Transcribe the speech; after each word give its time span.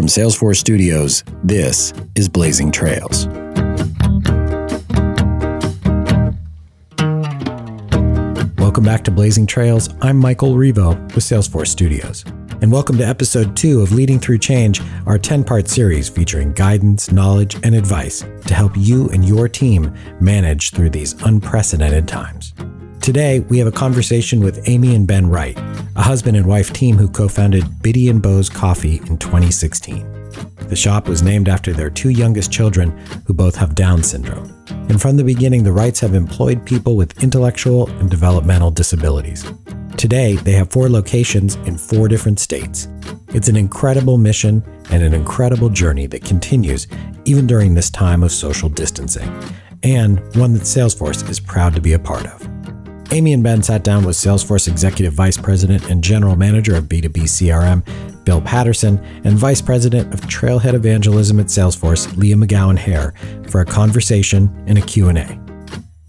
From 0.00 0.06
Salesforce 0.06 0.56
Studios, 0.56 1.24
this 1.44 1.92
is 2.14 2.26
Blazing 2.26 2.72
Trails. 2.72 3.26
Welcome 8.56 8.82
back 8.82 9.04
to 9.04 9.10
Blazing 9.10 9.44
Trails. 9.44 9.90
I'm 10.00 10.16
Michael 10.16 10.54
Revo 10.54 10.98
with 11.14 11.22
Salesforce 11.22 11.66
Studios. 11.66 12.24
And 12.62 12.72
welcome 12.72 12.96
to 12.96 13.06
episode 13.06 13.54
two 13.54 13.82
of 13.82 13.92
Leading 13.92 14.18
Through 14.18 14.38
Change, 14.38 14.80
our 15.04 15.18
10 15.18 15.44
part 15.44 15.68
series 15.68 16.08
featuring 16.08 16.54
guidance, 16.54 17.12
knowledge, 17.12 17.56
and 17.62 17.74
advice 17.74 18.24
to 18.46 18.54
help 18.54 18.72
you 18.78 19.10
and 19.10 19.22
your 19.22 19.50
team 19.50 19.94
manage 20.18 20.70
through 20.70 20.88
these 20.88 21.12
unprecedented 21.24 22.08
times. 22.08 22.54
Today, 23.00 23.40
we 23.40 23.56
have 23.56 23.66
a 23.66 23.72
conversation 23.72 24.40
with 24.40 24.68
Amy 24.68 24.94
and 24.94 25.06
Ben 25.06 25.26
Wright, 25.30 25.56
a 25.96 26.02
husband 26.02 26.36
and 26.36 26.44
wife 26.44 26.70
team 26.70 26.98
who 26.98 27.08
co 27.08 27.28
founded 27.28 27.64
Bitty 27.80 28.10
and 28.10 28.20
Beau's 28.20 28.50
Coffee 28.50 28.96
in 29.06 29.16
2016. 29.16 30.06
The 30.68 30.76
shop 30.76 31.08
was 31.08 31.22
named 31.22 31.48
after 31.48 31.72
their 31.72 31.88
two 31.88 32.10
youngest 32.10 32.52
children, 32.52 32.90
who 33.24 33.32
both 33.32 33.56
have 33.56 33.74
Down 33.74 34.02
syndrome. 34.02 34.54
And 34.90 35.00
from 35.00 35.16
the 35.16 35.24
beginning, 35.24 35.64
the 35.64 35.72
Wrights 35.72 35.98
have 36.00 36.12
employed 36.12 36.66
people 36.66 36.94
with 36.94 37.22
intellectual 37.22 37.88
and 37.88 38.10
developmental 38.10 38.70
disabilities. 38.70 39.50
Today, 39.96 40.36
they 40.36 40.52
have 40.52 40.70
four 40.70 40.90
locations 40.90 41.54
in 41.66 41.78
four 41.78 42.06
different 42.06 42.38
states. 42.38 42.86
It's 43.28 43.48
an 43.48 43.56
incredible 43.56 44.18
mission 44.18 44.62
and 44.90 45.02
an 45.02 45.14
incredible 45.14 45.70
journey 45.70 46.06
that 46.08 46.24
continues 46.24 46.86
even 47.24 47.46
during 47.46 47.72
this 47.72 47.88
time 47.88 48.22
of 48.22 48.30
social 48.30 48.68
distancing, 48.68 49.32
and 49.82 50.18
one 50.36 50.52
that 50.52 50.64
Salesforce 50.64 51.26
is 51.30 51.40
proud 51.40 51.74
to 51.74 51.80
be 51.80 51.94
a 51.94 51.98
part 51.98 52.26
of. 52.26 52.59
Amy 53.12 53.32
and 53.32 53.42
Ben 53.42 53.60
sat 53.60 53.82
down 53.82 54.04
with 54.04 54.14
Salesforce 54.14 54.68
Executive 54.68 55.12
Vice 55.12 55.36
President 55.36 55.90
and 55.90 56.02
General 56.02 56.36
Manager 56.36 56.76
of 56.76 56.84
B2B 56.84 57.24
CRM, 57.24 57.84
Bill 58.24 58.40
Patterson, 58.40 58.98
and 59.24 59.36
Vice 59.36 59.60
President 59.60 60.14
of 60.14 60.20
Trailhead 60.22 60.74
Evangelism 60.74 61.40
at 61.40 61.46
Salesforce, 61.46 62.16
Leah 62.16 62.36
McGowan 62.36 62.78
Hare, 62.78 63.12
for 63.48 63.62
a 63.62 63.64
conversation 63.64 64.64
and 64.68 64.78
a 64.78 64.80
Q&A. 64.80 65.40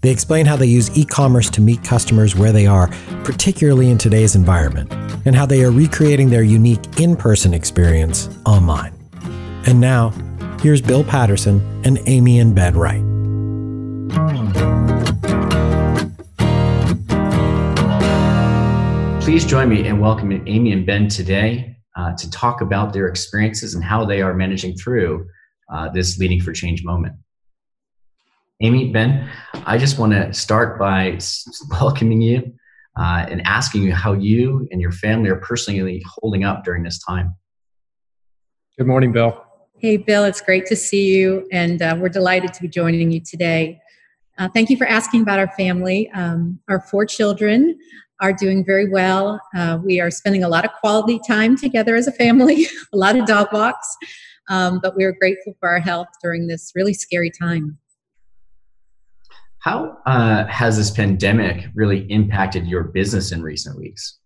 They 0.02 0.10
explain 0.10 0.46
how 0.46 0.54
they 0.54 0.66
use 0.66 0.96
e-commerce 0.96 1.50
to 1.50 1.60
meet 1.60 1.82
customers 1.82 2.36
where 2.36 2.52
they 2.52 2.66
are, 2.68 2.88
particularly 3.24 3.90
in 3.90 3.98
today's 3.98 4.36
environment, 4.36 4.92
and 5.24 5.34
how 5.34 5.46
they 5.46 5.64
are 5.64 5.72
recreating 5.72 6.30
their 6.30 6.42
unique 6.42 7.00
in-person 7.00 7.52
experience 7.52 8.28
online. 8.46 8.92
And 9.66 9.80
now, 9.80 10.10
here's 10.60 10.80
Bill 10.80 11.02
Patterson 11.02 11.60
and 11.84 11.98
Amy 12.06 12.38
and 12.38 12.54
Ben 12.54 12.76
Wright. 12.76 13.02
Please 19.22 19.44
join 19.44 19.68
me 19.68 19.86
in 19.86 20.00
welcoming 20.00 20.42
Amy 20.48 20.72
and 20.72 20.84
Ben 20.84 21.06
today 21.06 21.76
uh, 21.96 22.12
to 22.16 22.28
talk 22.28 22.60
about 22.60 22.92
their 22.92 23.06
experiences 23.06 23.76
and 23.76 23.84
how 23.84 24.04
they 24.04 24.20
are 24.20 24.34
managing 24.34 24.74
through 24.74 25.28
uh, 25.72 25.88
this 25.90 26.18
leading 26.18 26.40
for 26.40 26.52
change 26.52 26.82
moment. 26.82 27.14
Amy, 28.62 28.90
Ben, 28.90 29.30
I 29.64 29.78
just 29.78 29.96
want 29.96 30.12
to 30.12 30.34
start 30.34 30.76
by 30.76 31.20
welcoming 31.70 32.20
you 32.20 32.52
uh, 32.98 33.24
and 33.28 33.46
asking 33.46 33.84
you 33.84 33.94
how 33.94 34.12
you 34.12 34.66
and 34.72 34.80
your 34.80 34.90
family 34.90 35.30
are 35.30 35.36
personally 35.36 36.02
holding 36.04 36.42
up 36.42 36.64
during 36.64 36.82
this 36.82 36.98
time. 36.98 37.32
Good 38.76 38.88
morning, 38.88 39.12
Bill. 39.12 39.40
Hey, 39.78 39.98
Bill, 39.98 40.24
it's 40.24 40.40
great 40.40 40.66
to 40.66 40.74
see 40.74 41.16
you, 41.16 41.46
and 41.52 41.80
uh, 41.80 41.96
we're 41.96 42.08
delighted 42.08 42.52
to 42.54 42.62
be 42.62 42.66
joining 42.66 43.12
you 43.12 43.20
today. 43.20 43.80
Uh, 44.36 44.48
thank 44.48 44.68
you 44.68 44.76
for 44.76 44.86
asking 44.86 45.22
about 45.22 45.38
our 45.38 45.50
family. 45.52 46.10
Um, 46.10 46.58
our 46.68 46.80
four 46.80 47.06
children 47.06 47.78
are 48.22 48.32
doing 48.32 48.64
very 48.64 48.88
well. 48.88 49.40
Uh, 49.54 49.78
we 49.84 50.00
are 50.00 50.10
spending 50.10 50.44
a 50.44 50.48
lot 50.48 50.64
of 50.64 50.70
quality 50.80 51.20
time 51.26 51.56
together 51.56 51.96
as 51.96 52.06
a 52.06 52.12
family, 52.12 52.66
a 52.94 52.96
lot 52.96 53.16
of 53.16 53.26
dog 53.26 53.48
walks, 53.52 53.96
um, 54.48 54.80
but 54.82 54.96
we 54.96 55.04
are 55.04 55.12
grateful 55.12 55.54
for 55.60 55.68
our 55.68 55.80
health 55.80 56.06
during 56.22 56.46
this 56.46 56.72
really 56.74 56.94
scary 56.94 57.30
time. 57.30 57.76
How 59.58 59.98
uh, 60.06 60.46
has 60.46 60.76
this 60.76 60.90
pandemic 60.90 61.66
really 61.74 62.00
impacted 62.10 62.66
your 62.66 62.84
business 62.84 63.32
in 63.32 63.42
recent 63.42 63.76
weeks? 63.76 64.18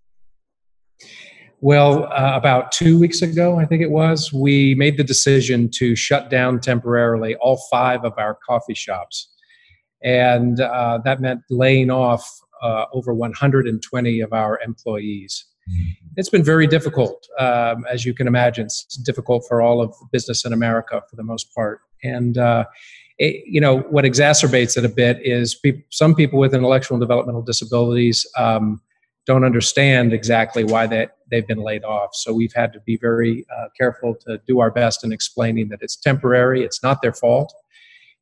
Well, 1.61 2.05
uh, 2.05 2.33
about 2.35 2.71
two 2.71 2.99
weeks 2.99 3.23
ago, 3.23 3.59
I 3.59 3.65
think 3.65 3.83
it 3.83 3.91
was, 3.91 4.33
we 4.33 4.75
made 4.75 4.99
the 4.99 5.05
decision 5.05 5.71
to 5.77 5.97
shut 5.97 6.29
down 6.29 6.61
temporarily 6.61 7.35
all 7.37 7.63
five 7.71 8.05
of 8.05 8.13
our 8.19 8.39
coffee 8.47 8.75
shops. 8.75 9.33
And 10.03 10.61
uh, 10.61 11.01
that 11.05 11.21
meant 11.21 11.41
laying 11.49 11.91
off 11.91 12.31
uh, 12.63 12.87
over 12.93 13.15
120 13.15 14.21
of 14.21 14.33
our 14.33 14.61
employees. 14.65 15.45
Mm-hmm. 15.69 15.91
It's 16.17 16.31
been 16.31 16.45
very 16.45 16.67
difficult, 16.67 17.27
um, 17.39 17.85
as 17.91 18.05
you 18.05 18.15
can 18.15 18.27
imagine. 18.27 18.67
It's 18.67 18.97
difficult 18.97 19.45
for 19.49 19.61
all 19.61 19.83
of 19.83 19.95
business 20.13 20.45
in 20.45 20.53
America 20.53 21.03
for 21.09 21.17
the 21.17 21.23
most 21.23 21.55
part. 21.55 21.81
And, 22.03 22.39
uh, 22.39 22.65
it, 23.19 23.45
you 23.47 23.61
know, 23.61 23.79
what 23.81 24.05
exacerbates 24.05 24.77
it 24.77 24.85
a 24.85 24.89
bit 24.89 25.19
is 25.23 25.55
pe- 25.55 25.83
some 25.91 26.15
people 26.15 26.39
with 26.39 26.55
intellectual 26.55 26.97
and 26.97 27.01
developmental 27.01 27.43
disabilities 27.43 28.27
um, 28.37 28.81
don't 29.25 29.45
understand 29.45 30.13
exactly 30.13 30.65
why 30.65 30.87
that 30.87 31.17
they've 31.31 31.47
been 31.47 31.63
laid 31.63 31.83
off. 31.83 32.15
So 32.15 32.33
we've 32.33 32.53
had 32.55 32.73
to 32.75 32.81
be 32.81 32.97
very 32.97 33.45
uh, 33.57 33.69
careful 33.77 34.15
to 34.27 34.39
do 34.47 34.61
our 34.61 34.71
best 34.71 35.03
in 35.03 35.13
explaining 35.13 35.71
that 35.71 35.81
it's 35.83 35.97
temporary, 35.97 36.63
it's 36.63 36.83
not 36.83 37.03
their 37.03 37.15
fault 37.15 37.53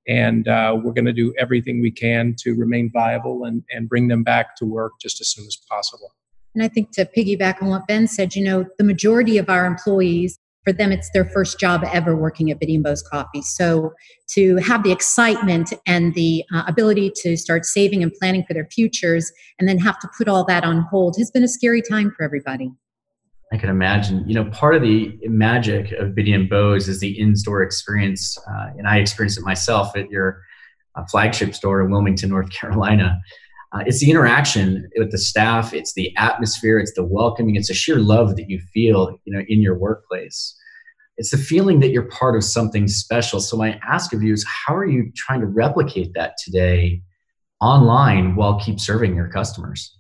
and 0.07 0.49
uh, 0.49 0.77
we're 0.83 0.93
going 0.93 1.05
to 1.05 1.13
do 1.13 1.35
everything 1.39 1.81
we 1.81 1.91
can 1.91 2.35
to 2.41 2.55
remain 2.55 2.91
viable 2.93 3.45
and, 3.45 3.63
and 3.71 3.89
bring 3.89 4.09
them 4.09 4.23
back 4.23 4.57
to 4.57 4.65
work 4.65 4.93
just 5.01 5.21
as 5.21 5.29
soon 5.29 5.47
as 5.47 5.57
possible. 5.71 6.15
And 6.55 6.63
I 6.63 6.69
think 6.69 6.93
to 6.93 7.05
piggyback 7.05 7.63
on 7.63 7.69
what 7.69 7.87
Ben 7.87 8.07
said, 8.07 8.37
you 8.37 8.45
know, 8.45 8.65
the 8.79 8.85
majority 8.85 9.39
of 9.39 9.49
our 9.49 9.67
employees, 9.67 10.39
for 10.65 10.73
them, 10.73 10.93
it's 10.93 11.11
their 11.11 11.27
first 11.27 11.61
job 11.61 11.85
ever 11.93 12.17
working 12.17 12.51
at 12.51 12.59
Bitty 12.59 12.77
and 12.77 12.85
Beau's 12.85 13.03
Coffee. 13.03 13.43
So 13.43 13.93
to 14.31 14.57
have 14.57 14.83
the 14.83 14.93
excitement 14.93 15.75
and 15.87 16.15
the 16.15 16.43
uh, 16.55 16.63
ability 16.67 17.13
to 17.17 17.37
start 17.37 17.67
saving 17.67 18.03
and 18.03 18.11
planning 18.13 18.45
for 18.47 18.55
their 18.55 18.67
futures 18.67 19.31
and 19.59 19.69
then 19.69 19.79
have 19.79 19.99
to 19.99 20.09
put 20.17 20.27
all 20.27 20.45
that 20.47 20.65
on 20.65 20.87
hold 20.91 21.17
has 21.19 21.31
been 21.31 21.45
a 21.45 21.49
scary 21.49 21.83
time 21.83 22.13
for 22.17 22.25
everybody. 22.25 22.71
I 23.55 23.57
can 23.57 23.71
imagine. 23.71 24.29
You 24.29 24.35
know, 24.35 24.51
part 24.51 24.75
of 24.75 24.83
the 24.83 25.17
magic 25.23 25.93
of 25.93 26.13
Bitty 26.13 26.33
and 26.33 26.49
Beau's 26.49 26.89
is 26.89 26.99
the 26.99 27.17
in-store 27.21 27.63
experience, 27.63 28.37
uh, 28.51 28.71
and 28.77 28.89
I 28.89 28.99
experienced 28.99 29.39
it 29.39 29.45
myself 29.45 29.97
at 29.97 30.11
your 30.11 30.43
uh, 30.97 31.05
flagship 31.05 31.55
store 31.55 31.81
in 31.81 31.93
Wilmington, 31.93 32.31
North 32.31 32.51
Carolina. 32.51 33.21
Uh, 33.73 33.85
it's 33.87 34.01
the 34.01 34.11
interaction 34.11 34.89
with 34.97 35.13
the 35.13 35.19
staff, 35.19 35.73
it's 35.73 35.95
the 35.95 36.13
atmosphere, 36.17 36.81
it's 36.81 36.95
the 36.95 37.05
welcoming, 37.05 37.55
it's 37.55 37.69
the 37.69 37.75
sheer 37.75 38.01
love 38.01 38.35
that 38.37 38.51
you 38.51 38.61
feel, 38.73 39.21
you 39.25 39.33
know, 39.33 39.45
in 39.47 39.63
your 39.63 39.79
workplace. 39.79 40.57
It's 41.17 41.31
the 41.31 41.39
feeling 41.39 41.79
that 41.79 41.91
you're 41.91 42.09
part 42.09 42.35
of 42.35 42.43
something 42.43 42.89
special. 42.89 43.39
So 43.39 43.57
my 43.57 43.79
ask 43.89 44.13
of 44.13 44.21
you 44.21 44.33
is, 44.33 44.45
how 44.45 44.75
are 44.75 44.87
you 44.87 45.13
trying 45.15 45.41
to 45.41 45.47
replicate 45.47 46.13
that 46.15 46.35
today 46.45 47.03
online 47.61 48.35
while 48.35 48.59
keep 48.59 48.81
serving 48.81 49.15
your 49.15 49.29
customers? 49.29 49.97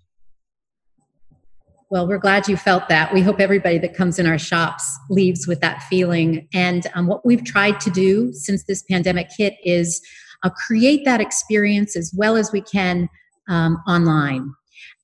Well, 1.94 2.08
we're 2.08 2.18
glad 2.18 2.48
you 2.48 2.56
felt 2.56 2.88
that. 2.88 3.14
We 3.14 3.20
hope 3.20 3.38
everybody 3.38 3.78
that 3.78 3.94
comes 3.94 4.18
in 4.18 4.26
our 4.26 4.36
shops 4.36 4.98
leaves 5.10 5.46
with 5.46 5.60
that 5.60 5.84
feeling. 5.84 6.48
And 6.52 6.88
um, 6.96 7.06
what 7.06 7.24
we've 7.24 7.44
tried 7.44 7.78
to 7.82 7.90
do 7.90 8.32
since 8.32 8.64
this 8.64 8.82
pandemic 8.90 9.28
hit 9.30 9.54
is 9.62 10.00
uh, 10.42 10.50
create 10.50 11.04
that 11.04 11.20
experience 11.20 11.94
as 11.94 12.12
well 12.12 12.36
as 12.36 12.50
we 12.50 12.62
can 12.62 13.08
um, 13.48 13.80
online. 13.86 14.52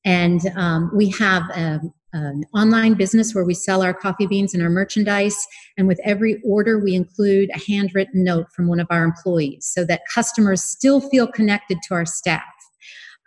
And 0.05 0.41
um, 0.57 0.91
we 0.93 1.11
have 1.11 1.45
a, 1.51 1.81
an 2.13 2.43
online 2.57 2.95
business 2.95 3.37
where 3.37 3.45
we 3.45 3.55
sell 3.55 3.83
our 3.83 3.95
coffee 3.95 4.27
beans 4.27 4.53
and 4.53 4.61
our 4.61 4.69
merchandise. 4.69 5.37
And 5.79 5.87
with 5.87 6.01
every 6.03 6.43
order, 6.45 6.81
we 6.81 6.97
include 6.97 7.51
a 7.55 7.61
handwritten 7.71 8.25
note 8.25 8.47
from 8.53 8.67
one 8.67 8.81
of 8.81 8.89
our 8.91 9.05
employees 9.05 9.71
so 9.73 9.85
that 9.85 10.01
customers 10.13 10.65
still 10.65 11.01
feel 11.01 11.29
connected 11.29 11.79
to 11.87 11.95
our 11.95 12.05
staff. 12.05 12.43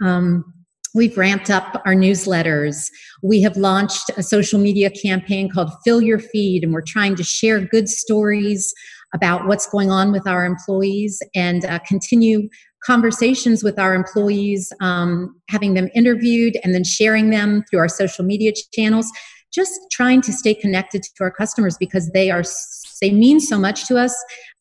Um, 0.01 0.53
We've 0.95 1.17
ramped 1.17 1.49
up 1.49 1.81
our 1.85 1.95
newsletters. 1.95 2.89
We 3.23 3.41
have 3.41 3.57
launched 3.57 4.11
a 4.15 4.21
social 4.21 4.59
media 4.59 4.91
campaign 4.91 5.49
called 5.49 5.71
Fill 5.83 6.01
Your 6.01 6.19
Feed, 6.19 6.63
and 6.63 6.71
we're 6.71 6.81
trying 6.81 7.15
to 7.15 7.23
share 7.23 7.59
good 7.59 7.89
stories 7.89 8.71
about 9.15 9.47
what's 9.47 9.67
going 9.67 9.89
on 9.89 10.11
with 10.11 10.27
our 10.27 10.45
employees 10.45 11.21
and 11.33 11.65
uh, 11.65 11.79
continue 11.79 12.47
conversations 12.85 13.63
with 13.63 13.79
our 13.79 13.95
employees, 13.95 14.71
um, 14.81 15.35
having 15.49 15.73
them 15.73 15.89
interviewed 15.95 16.57
and 16.63 16.75
then 16.75 16.83
sharing 16.83 17.29
them 17.29 17.63
through 17.69 17.79
our 17.79 17.87
social 17.87 18.23
media 18.23 18.51
channels. 18.73 19.09
Just 19.51 19.79
trying 19.91 20.21
to 20.21 20.33
stay 20.33 20.53
connected 20.53 21.03
to 21.03 21.23
our 21.23 21.31
customers 21.31 21.77
because 21.77 22.09
they 22.11 22.29
are 22.29 22.43
they 23.01 23.11
mean 23.11 23.39
so 23.39 23.57
much 23.59 23.87
to 23.87 23.97
us, 23.97 24.15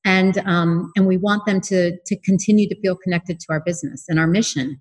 and 0.05 0.39
um, 0.47 0.93
and 0.97 1.07
we 1.07 1.17
want 1.17 1.45
them 1.47 1.61
to 1.63 1.97
to 2.07 2.17
continue 2.21 2.69
to 2.69 2.81
feel 2.81 2.97
connected 2.97 3.39
to 3.41 3.47
our 3.51 3.61
business 3.61 4.05
and 4.09 4.19
our 4.19 4.27
mission. 4.27 4.81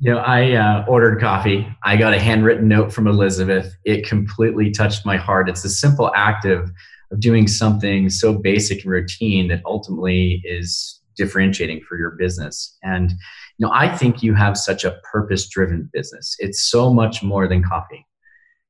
You 0.00 0.12
know, 0.12 0.18
I 0.18 0.52
uh, 0.52 0.84
ordered 0.86 1.20
coffee. 1.20 1.66
I 1.82 1.96
got 1.96 2.14
a 2.14 2.20
handwritten 2.20 2.68
note 2.68 2.92
from 2.92 3.08
Elizabeth. 3.08 3.74
It 3.84 4.06
completely 4.06 4.70
touched 4.70 5.04
my 5.04 5.16
heart. 5.16 5.48
It's 5.48 5.64
a 5.64 5.68
simple 5.68 6.12
act 6.14 6.44
of, 6.44 6.70
of 7.10 7.18
doing 7.18 7.48
something 7.48 8.08
so 8.08 8.32
basic 8.32 8.84
and 8.84 8.92
routine 8.92 9.48
that 9.48 9.62
ultimately 9.66 10.40
is 10.44 11.00
differentiating 11.16 11.80
for 11.80 11.98
your 11.98 12.12
business. 12.12 12.76
And 12.84 13.10
you 13.10 13.66
know, 13.66 13.72
I 13.72 13.88
think 13.88 14.22
you 14.22 14.34
have 14.34 14.56
such 14.56 14.84
a 14.84 15.00
purpose-driven 15.10 15.90
business. 15.92 16.36
It's 16.38 16.70
so 16.70 16.94
much 16.94 17.24
more 17.24 17.48
than 17.48 17.64
coffee. 17.64 18.06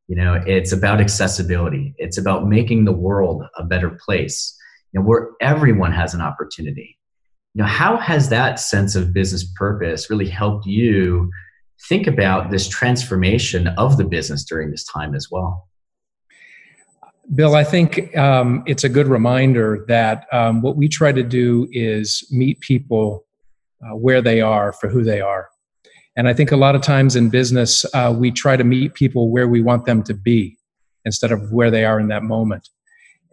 You 0.06 0.16
know, 0.16 0.40
it's 0.46 0.72
about 0.72 0.98
accessibility. 0.98 1.94
It's 1.98 2.16
about 2.16 2.48
making 2.48 2.86
the 2.86 2.92
world 2.92 3.44
a 3.58 3.64
better 3.64 3.90
place, 3.90 4.56
you 4.92 5.00
know, 5.00 5.06
where 5.06 5.28
everyone 5.42 5.92
has 5.92 6.14
an 6.14 6.22
opportunity. 6.22 6.97
Know, 7.58 7.64
how 7.64 7.96
has 7.96 8.28
that 8.28 8.60
sense 8.60 8.94
of 8.94 9.12
business 9.12 9.43
purpose 9.43 10.08
really 10.08 10.28
helped 10.28 10.64
you 10.64 11.28
think 11.88 12.06
about 12.06 12.52
this 12.52 12.69
transformation 12.69 13.66
of 13.76 13.96
the 13.96 14.05
business 14.05 14.44
during 14.44 14.70
this 14.70 14.84
time 14.84 15.12
as 15.12 15.26
well? 15.28 15.69
Bill, 17.34 17.56
I 17.56 17.64
think 17.64 18.16
um, 18.16 18.62
it's 18.66 18.84
a 18.84 18.88
good 18.88 19.08
reminder 19.08 19.84
that 19.88 20.28
um, 20.32 20.62
what 20.62 20.76
we 20.76 20.88
try 20.88 21.10
to 21.10 21.25
do 21.25 21.66
is 21.72 22.25
meet 22.31 22.60
people 22.60 23.26
uh, 23.84 23.96
where 23.96 24.22
they 24.22 24.40
are 24.40 24.72
for 24.72 24.88
who 24.88 25.02
they 25.02 25.20
are. 25.20 25.49
And 26.16 26.28
I 26.28 26.34
think 26.34 26.52
a 26.52 26.56
lot 26.56 26.76
of 26.76 26.82
times 26.82 27.16
in 27.16 27.28
business, 27.28 27.84
uh, 27.93 28.14
we 28.16 28.31
try 28.31 28.56
to 28.56 28.62
meet 28.62 28.94
people 28.94 29.32
where 29.32 29.49
we 29.49 29.62
want 29.62 29.84
them 29.84 30.05
to 30.05 30.14
be 30.14 30.56
instead 31.05 31.32
of 31.32 31.50
where 31.50 31.72
they 31.72 31.84
are 31.84 31.99
in 31.99 32.06
that 32.06 32.22
moment. 32.22 32.69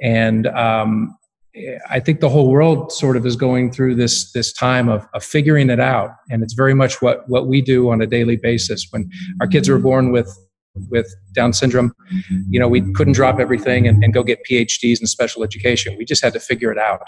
And 0.01 0.47
um, 0.47 1.15
I 1.89 1.99
think 1.99 2.19
the 2.19 2.29
whole 2.29 2.49
world 2.49 2.91
sort 2.91 3.15
of 3.15 3.25
is 3.25 3.35
going 3.35 3.71
through 3.71 3.95
this 3.95 4.31
this 4.33 4.51
time 4.51 4.89
of, 4.89 5.07
of 5.13 5.23
figuring 5.23 5.69
it 5.69 5.79
out, 5.79 6.11
and 6.29 6.43
it's 6.43 6.53
very 6.53 6.73
much 6.73 7.01
what 7.01 7.27
what 7.29 7.47
we 7.47 7.61
do 7.61 7.89
on 7.89 8.01
a 8.01 8.07
daily 8.07 8.35
basis. 8.35 8.87
When 8.91 9.09
our 9.39 9.47
kids 9.47 9.69
were 9.69 9.79
born 9.79 10.11
with 10.11 10.37
with 10.89 11.07
Down 11.33 11.53
syndrome, 11.53 11.93
you 12.49 12.59
know, 12.59 12.67
we 12.67 12.81
couldn't 12.93 13.13
drop 13.13 13.39
everything 13.39 13.87
and, 13.87 14.03
and 14.03 14.13
go 14.13 14.23
get 14.23 14.39
PhDs 14.49 14.99
in 14.99 15.07
special 15.07 15.43
education. 15.43 15.95
We 15.97 16.03
just 16.03 16.21
had 16.21 16.33
to 16.33 16.39
figure 16.39 16.71
it 16.71 16.77
out. 16.77 17.01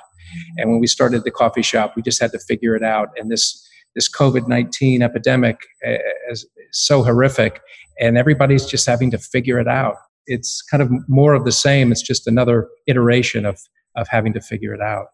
And 0.57 0.69
when 0.69 0.79
we 0.79 0.87
started 0.87 1.25
the 1.25 1.31
coffee 1.31 1.61
shop, 1.61 1.93
we 1.95 2.01
just 2.01 2.21
had 2.21 2.31
to 2.31 2.39
figure 2.39 2.75
it 2.75 2.83
out. 2.83 3.09
And 3.17 3.29
this 3.29 3.67
this 3.95 4.09
COVID 4.09 4.47
19 4.47 5.01
epidemic 5.01 5.57
uh, 5.85 5.95
is 6.29 6.45
so 6.71 7.03
horrific, 7.03 7.59
and 7.99 8.17
everybody's 8.17 8.65
just 8.65 8.85
having 8.85 9.11
to 9.11 9.17
figure 9.17 9.59
it 9.59 9.67
out. 9.67 9.95
It's 10.27 10.61
kind 10.61 10.83
of 10.83 10.91
more 11.07 11.33
of 11.33 11.45
the 11.45 11.51
same. 11.51 11.91
It's 11.91 12.01
just 12.01 12.27
another 12.27 12.67
iteration 12.85 13.45
of, 13.45 13.59
of 13.97 14.07
having 14.07 14.31
to 14.33 14.41
figure 14.41 14.73
it 14.73 14.81
out. 14.81 15.07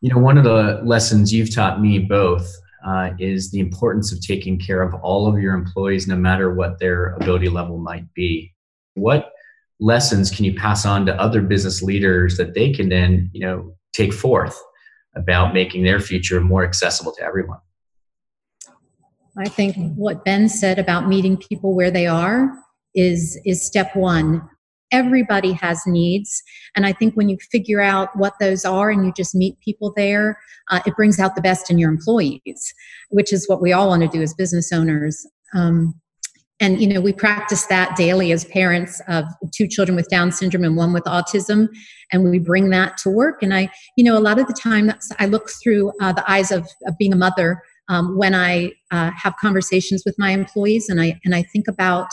You 0.00 0.10
know, 0.10 0.18
one 0.18 0.38
of 0.38 0.44
the 0.44 0.80
lessons 0.82 1.32
you've 1.32 1.54
taught 1.54 1.80
me 1.80 1.98
both 1.98 2.50
uh, 2.86 3.10
is 3.18 3.50
the 3.50 3.60
importance 3.60 4.12
of 4.12 4.22
taking 4.22 4.58
care 4.58 4.82
of 4.82 4.94
all 4.94 5.26
of 5.26 5.38
your 5.38 5.52
employees, 5.52 6.06
no 6.08 6.16
matter 6.16 6.54
what 6.54 6.78
their 6.78 7.14
ability 7.16 7.50
level 7.50 7.76
might 7.76 8.12
be. 8.14 8.54
What 8.94 9.32
lessons 9.78 10.30
can 10.30 10.46
you 10.46 10.54
pass 10.54 10.86
on 10.86 11.04
to 11.06 11.20
other 11.20 11.42
business 11.42 11.82
leaders 11.82 12.38
that 12.38 12.54
they 12.54 12.72
can 12.72 12.88
then, 12.88 13.30
you 13.34 13.40
know, 13.40 13.74
take 13.92 14.12
forth 14.12 14.58
about 15.16 15.54
making 15.54 15.84
their 15.84 16.00
future 16.00 16.40
more 16.40 16.64
accessible 16.64 17.12
to 17.12 17.22
everyone. 17.22 17.58
I 19.36 19.48
think 19.48 19.76
what 19.94 20.24
Ben 20.24 20.48
said 20.48 20.78
about 20.78 21.08
meeting 21.08 21.36
people 21.36 21.74
where 21.74 21.90
they 21.90 22.06
are 22.06 22.52
is 22.94 23.40
is 23.44 23.64
step 23.64 23.94
1. 23.94 24.48
Everybody 24.92 25.52
has 25.52 25.82
needs, 25.86 26.42
and 26.74 26.86
I 26.86 26.92
think 26.92 27.14
when 27.14 27.28
you 27.28 27.38
figure 27.50 27.80
out 27.80 28.14
what 28.16 28.34
those 28.40 28.64
are 28.64 28.90
and 28.90 29.06
you 29.06 29.12
just 29.16 29.34
meet 29.34 29.58
people 29.60 29.92
there, 29.96 30.38
uh, 30.70 30.80
it 30.86 30.96
brings 30.96 31.18
out 31.18 31.34
the 31.34 31.42
best 31.42 31.70
in 31.70 31.78
your 31.78 31.90
employees, 31.90 32.74
which 33.10 33.32
is 33.32 33.48
what 33.48 33.62
we 33.62 33.72
all 33.72 33.88
want 33.88 34.02
to 34.02 34.08
do 34.08 34.22
as 34.22 34.34
business 34.34 34.72
owners. 34.72 35.26
Um, 35.54 35.94
and 36.60 36.80
you 36.80 36.86
know 36.86 37.00
we 37.00 37.12
practice 37.12 37.66
that 37.66 37.96
daily 37.96 38.32
as 38.32 38.44
parents 38.44 39.00
of 39.08 39.24
two 39.52 39.66
children 39.66 39.96
with 39.96 40.08
down 40.08 40.30
syndrome 40.30 40.64
and 40.64 40.76
one 40.76 40.92
with 40.92 41.04
autism 41.04 41.68
and 42.12 42.30
we 42.30 42.38
bring 42.38 42.70
that 42.70 42.96
to 42.98 43.10
work 43.10 43.42
and 43.42 43.54
i 43.54 43.68
you 43.96 44.04
know 44.04 44.16
a 44.16 44.20
lot 44.20 44.38
of 44.38 44.46
the 44.46 44.52
time 44.52 44.92
i 45.18 45.26
look 45.26 45.50
through 45.62 45.92
uh, 46.00 46.12
the 46.12 46.30
eyes 46.30 46.50
of, 46.50 46.68
of, 46.86 46.96
being 46.98 47.12
a 47.12 47.16
mother 47.16 47.62
um, 47.88 48.16
when 48.16 48.34
i 48.34 48.70
uh, 48.90 49.10
have 49.16 49.34
conversations 49.40 50.02
with 50.04 50.14
my 50.18 50.30
employees 50.30 50.88
and 50.88 51.00
i 51.00 51.18
and 51.24 51.34
i 51.34 51.42
think 51.42 51.66
about 51.66 52.08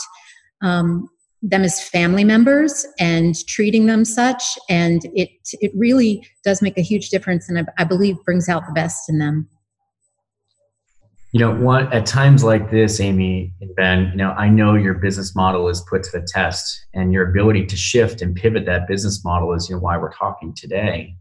um, 0.62 1.08
them 1.42 1.62
as 1.62 1.80
family 1.80 2.24
members 2.24 2.86
and 2.98 3.36
treating 3.46 3.86
them 3.86 4.04
such 4.04 4.42
and 4.68 5.02
it 5.14 5.30
it 5.60 5.70
really 5.76 6.26
does 6.44 6.60
make 6.60 6.76
a 6.76 6.82
huge 6.82 7.10
difference 7.10 7.48
and 7.48 7.58
I, 7.60 7.64
I 7.78 7.84
believe 7.84 8.16
brings 8.24 8.48
out 8.48 8.66
the 8.66 8.72
best 8.72 9.08
in 9.08 9.18
them. 9.18 9.48
You 11.32 11.40
know 11.40 11.54
what 11.54 11.92
at 11.92 12.06
times 12.06 12.42
like 12.42 12.70
this 12.70 13.00
amy 13.00 13.52
and 13.60 13.74
ben 13.76 14.10
you 14.12 14.16
know 14.16 14.30
i 14.32 14.48
know 14.48 14.74
your 14.74 14.94
business 14.94 15.36
model 15.36 15.68
is 15.68 15.84
put 15.88 16.02
to 16.04 16.18
the 16.18 16.26
test 16.26 16.86
and 16.94 17.12
your 17.12 17.28
ability 17.28 17.66
to 17.66 17.76
shift 17.76 18.22
and 18.22 18.34
pivot 18.34 18.64
that 18.64 18.88
business 18.88 19.22
model 19.24 19.52
is 19.52 19.68
you 19.68 19.76
know 19.76 19.80
why 19.80 19.98
we're 19.98 20.12
talking 20.12 20.54
today 20.54 21.14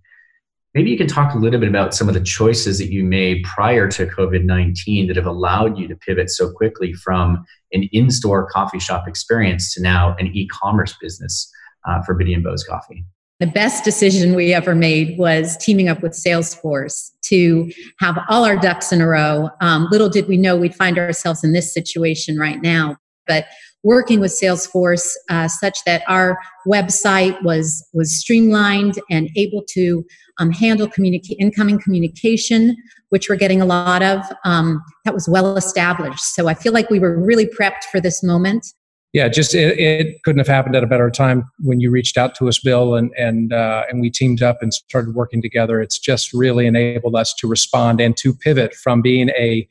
maybe 0.78 0.92
you 0.92 0.98
can 0.98 1.08
talk 1.08 1.34
a 1.34 1.38
little 1.40 1.60
bit 1.60 1.68
about 1.68 1.96
some 1.96 2.08
of 2.08 2.14
the 2.14 2.22
choices 2.22 2.78
that 2.78 2.92
you 2.92 3.04
made 3.04 3.44
prior 3.44 3.88
to 3.90 4.06
covid-19 4.06 5.08
that 5.08 5.16
have 5.16 5.26
allowed 5.26 5.76
you 5.76 5.88
to 5.88 5.96
pivot 5.96 6.30
so 6.30 6.52
quickly 6.52 6.94
from 6.94 7.44
an 7.72 7.90
in-store 7.92 8.48
coffee 8.48 8.78
shop 8.78 9.08
experience 9.08 9.74
to 9.74 9.82
now 9.82 10.16
an 10.20 10.28
e-commerce 10.28 10.96
business 11.02 11.52
uh, 11.90 12.02
for 12.04 12.14
Bitty 12.14 12.34
and 12.34 12.44
Beau's 12.44 12.64
coffee 12.64 13.04
the 13.40 13.48
best 13.48 13.84
decision 13.84 14.36
we 14.36 14.54
ever 14.54 14.76
made 14.76 15.18
was 15.18 15.58
teaming 15.58 15.90
up 15.90 16.02
with 16.02 16.14
Salesforce 16.14 17.12
to 17.24 17.72
have 18.00 18.18
all 18.30 18.44
our 18.44 18.58
ducks 18.58 18.92
in 18.92 19.00
a 19.00 19.08
row. 19.08 19.52
Um, 19.62 19.88
little 19.92 20.10
did 20.10 20.28
we 20.28 20.38
know 20.38 20.58
we'd 20.58 20.74
find 20.74 20.98
ourselves 20.98 21.44
in 21.44 21.54
this 21.54 21.72
situation 21.72 22.40
right 22.40 22.60
now. 22.64 22.98
But 23.28 23.46
working 23.84 24.20
with 24.20 24.32
Salesforce 24.32 25.12
uh, 25.30 25.48
such 25.48 25.78
that 25.86 26.04
our 26.08 26.38
website 26.68 27.42
was 27.44 27.88
was 27.94 28.20
streamlined 28.20 29.00
and 29.10 29.30
able 29.36 29.64
to 29.70 30.06
um, 30.40 30.52
handle 30.52 30.88
communica- 30.88 31.36
incoming 31.40 31.80
communication, 31.80 32.76
which 33.10 33.30
we're 33.30 33.36
getting 33.36 33.62
a 33.62 33.66
lot 33.66 34.04
of. 34.04 34.24
Um, 34.46 34.82
that 35.06 35.14
was 35.14 35.28
well 35.28 35.58
established. 35.58 36.36
So 36.36 36.48
I 36.48 36.54
feel 36.54 36.74
like 36.74 36.90
we 36.90 37.00
were 37.00 37.18
really 37.20 37.46
prepped 37.46 37.86
for 37.92 38.00
this 38.00 38.24
moment 38.24 38.66
yeah, 39.14 39.30
just 39.30 39.56
it, 39.56 39.80
it, 39.80 40.22
couldn't 40.24 40.40
have 40.40 40.48
happened 40.48 40.76
at 40.76 40.84
a 40.84 40.88
better 40.88 41.10
time 41.10 41.50
when 41.64 41.80
you 41.80 41.90
reached 41.90 42.18
out 42.18 42.36
to 42.36 42.48
us, 42.48 42.60
Bill, 42.60 42.94
and 42.94 43.12
and 43.18 43.54
uh, 43.54 43.86
and 43.90 44.02
we 44.02 44.12
teamed 44.12 44.44
up 44.44 44.62
and 44.62 44.74
started 44.74 45.16
working 45.16 45.42
together. 45.42 45.82
It's 45.82 45.98
just 45.98 46.34
really 46.34 46.68
enabled 46.68 47.16
us 47.16 47.34
to 47.36 47.48
respond 47.48 48.02
and 48.02 48.16
to 48.18 48.34
pivot 48.34 48.76
from 48.76 49.02
being 49.02 49.30
a 49.30 49.68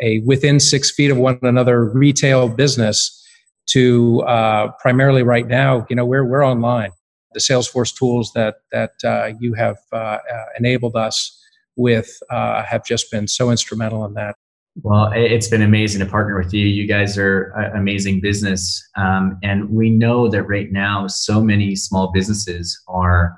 a 0.00 0.18
within 0.26 0.58
six 0.58 0.90
feet 0.90 1.10
of 1.10 1.16
one 1.16 1.38
another 1.42 1.84
retail 1.84 2.48
business 2.48 3.18
to 3.68 4.22
uh, 4.22 4.72
primarily 4.80 5.22
right 5.22 5.46
now, 5.46 5.86
you 5.88 5.96
know, 5.96 6.04
we're 6.04 6.24
we're 6.24 6.44
online. 6.44 6.90
The 7.34 7.40
Salesforce 7.40 7.96
tools 7.96 8.32
that 8.34 8.56
that 8.72 8.92
uh, 9.04 9.32
you 9.40 9.54
have 9.54 9.78
uh, 9.92 9.96
uh, 9.96 10.18
enabled 10.58 10.96
us 10.96 11.38
with 11.76 12.18
uh, 12.30 12.62
have 12.64 12.84
just 12.84 13.10
been 13.10 13.26
so 13.26 13.50
instrumental 13.50 14.04
in 14.04 14.14
that. 14.14 14.36
Well, 14.82 15.10
it's 15.14 15.48
been 15.48 15.62
amazing 15.62 16.00
to 16.00 16.06
partner 16.06 16.38
with 16.38 16.54
you. 16.54 16.66
You 16.66 16.86
guys 16.86 17.18
are 17.18 17.52
an 17.56 17.76
amazing 17.76 18.20
business. 18.22 18.82
Um, 18.96 19.38
and 19.42 19.68
we 19.68 19.90
know 19.90 20.28
that 20.28 20.44
right 20.44 20.72
now, 20.72 21.06
so 21.08 21.42
many 21.42 21.76
small 21.76 22.10
businesses 22.10 22.80
are 22.88 23.36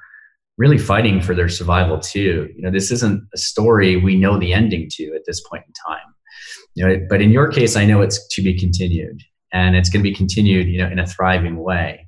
really 0.59 0.79
fighting 0.79 1.21
for 1.21 1.35
their 1.35 1.49
survival 1.49 1.99
too. 1.99 2.49
You 2.55 2.63
know, 2.63 2.71
this 2.71 2.93
isn't 2.93 3.25
a 3.35 3.39
story 3.39 3.97
we 3.97 4.15
know 4.15 4.39
the 4.39 4.53
ending 4.53 4.89
to 4.93 5.13
at 5.17 5.23
this 5.27 5.41
point 5.41 5.65
in 5.67 5.73
time. 5.93 6.07
You 6.75 6.87
know, 6.87 7.07
but 7.09 7.21
in 7.21 7.31
your 7.31 7.51
case, 7.51 7.75
I 7.75 7.85
know 7.85 8.01
it's 8.01 8.25
to 8.37 8.43
be 8.43 8.57
continued 8.57 9.21
and 9.55 9.75
it's 9.77 9.89
going 9.89 10.05
to 10.05 10.11
be 10.11 10.15
continued, 10.15 10.69
you 10.69 10.79
know, 10.79 10.89
in 10.89 10.99
a 10.99 11.07
thriving 11.07 11.57
way. 11.57 12.07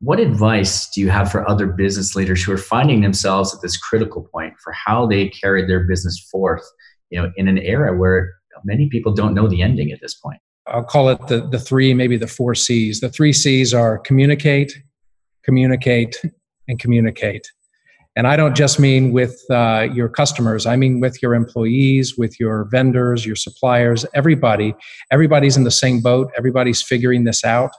What 0.00 0.20
advice 0.20 0.90
do 0.90 1.00
you 1.00 1.08
have 1.08 1.30
for 1.30 1.48
other 1.48 1.66
business 1.66 2.14
leaders 2.14 2.42
who 2.42 2.52
are 2.52 2.58
finding 2.58 3.00
themselves 3.00 3.54
at 3.54 3.62
this 3.62 3.76
critical 3.76 4.28
point 4.32 4.54
for 4.62 4.72
how 4.72 5.06
they 5.06 5.28
carry 5.28 5.66
their 5.66 5.86
business 5.86 6.18
forth 6.30 6.62
you 7.10 7.20
know, 7.20 7.30
in 7.36 7.48
an 7.48 7.58
era 7.58 7.96
where 7.96 8.34
many 8.64 8.88
people 8.88 9.12
don't 9.12 9.34
know 9.34 9.48
the 9.48 9.62
ending 9.62 9.92
at 9.92 10.00
this 10.00 10.14
point. 10.14 10.40
I'll 10.66 10.84
call 10.84 11.08
it 11.08 11.26
the, 11.26 11.46
the 11.48 11.58
three, 11.58 11.94
maybe 11.94 12.16
the 12.16 12.26
four 12.26 12.54
C's. 12.54 13.00
The 13.00 13.08
three 13.08 13.32
C's 13.32 13.74
are 13.74 13.98
communicate, 13.98 14.72
communicate, 15.44 16.16
and 16.68 16.78
communicate. 16.78 17.50
And 18.16 18.26
I 18.26 18.36
don't 18.36 18.56
just 18.56 18.80
mean 18.80 19.12
with 19.12 19.40
uh, 19.50 19.88
your 19.92 20.08
customers, 20.08 20.66
I 20.66 20.76
mean 20.76 21.00
with 21.00 21.22
your 21.22 21.34
employees, 21.34 22.18
with 22.18 22.38
your 22.40 22.66
vendors, 22.70 23.24
your 23.24 23.36
suppliers, 23.36 24.04
everybody. 24.14 24.74
Everybody's 25.10 25.56
in 25.56 25.64
the 25.64 25.70
same 25.70 26.00
boat, 26.00 26.30
everybody's 26.36 26.82
figuring 26.82 27.24
this 27.24 27.44
out. 27.44 27.70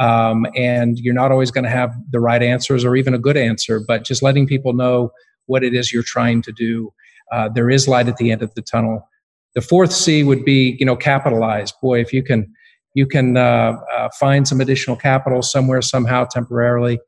Um, 0.00 0.46
and 0.56 0.98
you're 0.98 1.14
not 1.14 1.30
always 1.30 1.50
going 1.50 1.64
to 1.64 1.70
have 1.70 1.94
the 2.10 2.18
right 2.18 2.42
answers 2.42 2.84
or 2.84 2.96
even 2.96 3.14
a 3.14 3.18
good 3.18 3.36
answer, 3.36 3.80
but 3.86 4.04
just 4.04 4.22
letting 4.22 4.46
people 4.46 4.72
know 4.72 5.12
what 5.46 5.62
it 5.62 5.74
is 5.74 5.92
you're 5.92 6.02
trying 6.02 6.42
to 6.42 6.52
do 6.52 6.92
uh, 7.32 7.48
there 7.48 7.70
is 7.70 7.88
light 7.88 8.08
at 8.08 8.18
the 8.18 8.30
end 8.30 8.42
of 8.42 8.54
the 8.54 8.62
tunnel. 8.62 9.08
The 9.54 9.62
fourth 9.62 9.92
C 9.92 10.22
would 10.22 10.44
be, 10.44 10.76
you 10.78 10.86
know, 10.86 10.96
capitalize. 10.96 11.72
Boy, 11.72 12.00
if 12.00 12.12
you 12.12 12.22
can, 12.22 12.52
you 12.94 13.06
can 13.06 13.36
uh, 13.36 13.78
uh, 13.96 14.08
find 14.20 14.46
some 14.46 14.60
additional 14.60 14.96
capital 14.96 15.42
somewhere, 15.42 15.82
somehow, 15.82 16.24
temporarily. 16.24 17.00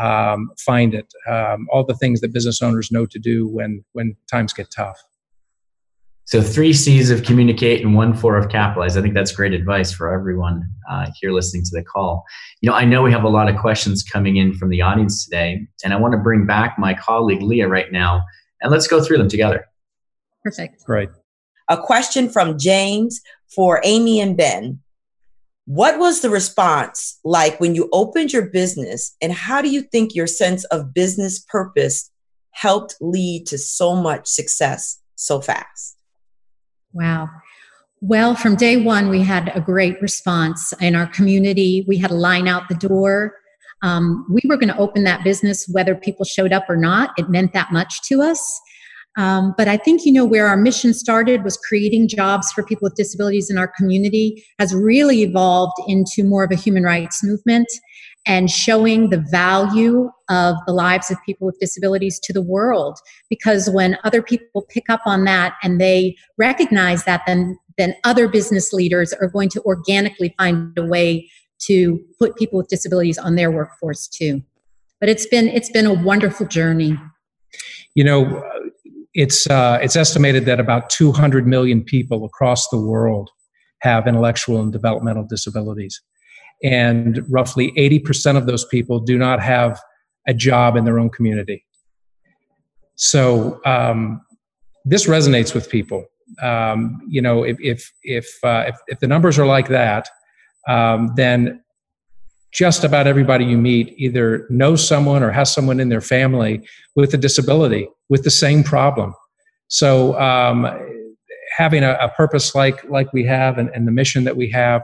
Um, 0.00 0.50
find 0.58 0.94
it. 0.94 1.12
Um, 1.28 1.66
all 1.70 1.84
the 1.84 1.94
things 1.94 2.20
that 2.20 2.32
business 2.32 2.62
owners 2.62 2.90
know 2.90 3.06
to 3.06 3.18
do 3.18 3.46
when 3.48 3.84
when 3.92 4.16
times 4.30 4.52
get 4.52 4.70
tough. 4.70 5.02
So 6.26 6.40
three 6.40 6.72
C's 6.72 7.10
of 7.10 7.22
communicate 7.22 7.84
and 7.84 7.94
one 7.94 8.14
four 8.14 8.36
of 8.36 8.48
capitalize. 8.48 8.96
I 8.96 9.02
think 9.02 9.14
that's 9.14 9.30
great 9.30 9.52
advice 9.52 9.92
for 9.92 10.12
everyone 10.12 10.66
uh, 10.90 11.10
here 11.20 11.32
listening 11.32 11.64
to 11.64 11.70
the 11.72 11.84
call. 11.84 12.24
You 12.62 12.70
know, 12.70 12.76
I 12.76 12.86
know 12.86 13.02
we 13.02 13.12
have 13.12 13.24
a 13.24 13.28
lot 13.28 13.48
of 13.48 13.56
questions 13.56 14.02
coming 14.02 14.36
in 14.36 14.54
from 14.54 14.70
the 14.70 14.80
audience 14.80 15.24
today, 15.24 15.66
and 15.84 15.92
I 15.92 15.96
want 15.96 16.12
to 16.12 16.18
bring 16.18 16.46
back 16.46 16.76
my 16.78 16.94
colleague 16.94 17.42
Leah 17.42 17.68
right 17.68 17.92
now 17.92 18.24
and 18.62 18.72
let's 18.72 18.86
go 18.86 19.02
through 19.02 19.18
them 19.18 19.28
together. 19.28 19.66
Perfect. 20.42 20.84
Great. 20.84 21.10
A 21.68 21.76
question 21.76 22.28
from 22.28 22.58
James 22.58 23.20
for 23.54 23.80
Amy 23.84 24.20
and 24.20 24.36
Ben. 24.36 24.80
What 25.66 25.98
was 25.98 26.20
the 26.20 26.30
response 26.30 27.18
like 27.24 27.58
when 27.58 27.74
you 27.74 27.88
opened 27.92 28.32
your 28.32 28.46
business, 28.50 29.16
and 29.22 29.32
how 29.32 29.62
do 29.62 29.70
you 29.70 29.82
think 29.82 30.14
your 30.14 30.26
sense 30.26 30.64
of 30.64 30.92
business 30.92 31.38
purpose 31.48 32.10
helped 32.50 32.96
lead 33.00 33.46
to 33.46 33.58
so 33.58 33.94
much 33.94 34.26
success 34.26 35.00
so 35.16 35.40
fast? 35.40 35.96
Wow. 36.92 37.28
Well, 38.00 38.34
from 38.34 38.56
day 38.56 38.76
one, 38.76 39.08
we 39.08 39.22
had 39.22 39.50
a 39.54 39.60
great 39.60 40.00
response 40.02 40.74
in 40.80 40.94
our 40.94 41.06
community. 41.06 41.84
We 41.88 41.96
had 41.96 42.10
a 42.10 42.14
line 42.14 42.46
out 42.46 42.68
the 42.68 42.74
door. 42.74 43.34
Um, 43.82 44.26
we 44.30 44.42
were 44.46 44.58
going 44.58 44.68
to 44.68 44.78
open 44.78 45.04
that 45.04 45.24
business 45.24 45.66
whether 45.72 45.94
people 45.94 46.24
showed 46.24 46.52
up 46.52 46.68
or 46.68 46.76
not. 46.76 47.10
It 47.16 47.30
meant 47.30 47.54
that 47.54 47.72
much 47.72 48.02
to 48.08 48.20
us. 48.20 48.60
Um, 49.16 49.54
but 49.56 49.68
I 49.68 49.76
think, 49.76 50.04
you 50.04 50.12
know, 50.12 50.24
where 50.24 50.48
our 50.48 50.56
mission 50.56 50.92
started 50.92 51.44
was 51.44 51.56
creating 51.56 52.08
jobs 52.08 52.50
for 52.52 52.64
people 52.64 52.86
with 52.86 52.96
disabilities 52.96 53.50
in 53.50 53.58
our 53.58 53.68
community 53.68 54.44
has 54.58 54.74
really 54.74 55.22
evolved 55.22 55.76
into 55.86 56.24
more 56.24 56.44
of 56.44 56.50
a 56.50 56.56
human 56.56 56.82
rights 56.82 57.22
movement 57.22 57.68
and 58.26 58.50
showing 58.50 59.10
the 59.10 59.24
value 59.30 60.10
of 60.30 60.56
the 60.66 60.72
lives 60.72 61.10
of 61.10 61.18
people 61.24 61.46
with 61.46 61.58
disabilities 61.60 62.18
to 62.24 62.32
the 62.32 62.42
world. 62.42 62.98
Because 63.28 63.70
when 63.70 63.98
other 64.02 64.22
people 64.22 64.66
pick 64.68 64.88
up 64.88 65.02
on 65.06 65.24
that 65.24 65.54
and 65.62 65.80
they 65.80 66.16
recognize 66.38 67.04
that, 67.04 67.22
then, 67.26 67.58
then 67.76 67.94
other 68.04 68.26
business 68.26 68.72
leaders 68.72 69.12
are 69.12 69.28
going 69.28 69.50
to 69.50 69.62
organically 69.62 70.34
find 70.38 70.76
a 70.78 70.84
way 70.84 71.28
to 71.66 72.00
put 72.18 72.36
people 72.36 72.58
with 72.58 72.68
disabilities 72.68 73.18
on 73.18 73.36
their 73.36 73.50
workforce 73.50 74.08
too. 74.08 74.42
But 75.00 75.08
it's 75.08 75.26
been 75.26 75.48
it's 75.48 75.70
been 75.70 75.86
a 75.86 75.92
wonderful 75.92 76.46
journey. 76.46 76.98
You 77.94 78.04
know, 78.04 78.42
it's 79.14 79.48
uh, 79.48 79.78
it's 79.80 79.96
estimated 79.96 80.44
that 80.46 80.60
about 80.60 80.90
200 80.90 81.46
million 81.46 81.82
people 81.82 82.24
across 82.24 82.68
the 82.68 82.80
world 82.80 83.30
have 83.80 84.06
intellectual 84.06 84.60
and 84.60 84.72
developmental 84.72 85.24
disabilities, 85.24 86.00
and 86.62 87.24
roughly 87.30 87.72
80% 87.72 88.36
of 88.36 88.46
those 88.46 88.64
people 88.64 89.00
do 89.00 89.16
not 89.16 89.40
have 89.40 89.80
a 90.26 90.34
job 90.34 90.76
in 90.76 90.84
their 90.84 90.98
own 90.98 91.10
community. 91.10 91.64
So 92.96 93.60
um, 93.64 94.20
this 94.84 95.06
resonates 95.06 95.54
with 95.54 95.68
people. 95.70 96.06
Um, 96.42 97.00
you 97.08 97.22
know, 97.22 97.44
if 97.44 97.56
if 97.60 97.92
if, 98.02 98.26
uh, 98.42 98.64
if, 98.68 98.76
if 98.88 99.00
the 99.00 99.06
numbers 99.06 99.38
are 99.38 99.46
like 99.46 99.68
that, 99.68 100.08
um, 100.68 101.12
then 101.16 101.63
just 102.54 102.84
about 102.84 103.08
everybody 103.08 103.44
you 103.44 103.58
meet 103.58 103.92
either 103.98 104.46
knows 104.48 104.86
someone 104.86 105.24
or 105.24 105.32
has 105.32 105.52
someone 105.52 105.80
in 105.80 105.88
their 105.88 106.00
family 106.00 106.66
with 106.94 107.12
a 107.12 107.16
disability 107.16 107.88
with 108.08 108.22
the 108.22 108.30
same 108.30 108.62
problem. 108.62 109.12
So 109.66 110.18
um, 110.20 110.64
having 111.56 111.82
a, 111.82 111.98
a, 112.00 112.08
purpose 112.10 112.54
like 112.54 112.88
like 112.88 113.12
we 113.12 113.24
have 113.24 113.58
and, 113.58 113.70
and 113.74 113.88
the 113.88 113.92
mission 113.92 114.22
that 114.24 114.36
we 114.36 114.50
have 114.50 114.82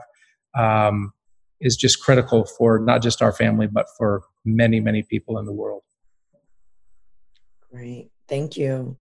um, 0.57 1.13
is 1.61 1.77
just 1.77 2.01
critical 2.01 2.45
for 2.45 2.77
not 2.77 3.01
just 3.01 3.21
our 3.21 3.31
family 3.31 3.67
but 3.67 3.85
for 3.97 4.23
many 4.43 4.81
many 4.81 5.01
people 5.03 5.37
in 5.37 5.45
the 5.45 5.53
world. 5.53 5.83
Great, 7.71 8.09
thank 8.27 8.57
you. 8.57 8.97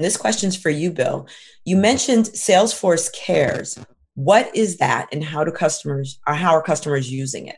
This 0.00 0.16
question's 0.16 0.56
for 0.56 0.70
you, 0.70 0.90
Bill. 0.90 1.28
You 1.64 1.76
mentioned 1.76 2.24
Salesforce 2.24 3.12
Cares. 3.12 3.78
What 4.14 4.50
is 4.56 4.78
that, 4.78 5.08
and 5.12 5.22
how 5.22 5.44
do 5.44 5.52
customers 5.52 6.18
or 6.26 6.34
how 6.34 6.52
are 6.52 6.62
customers 6.62 7.12
using 7.12 7.46
it? 7.46 7.56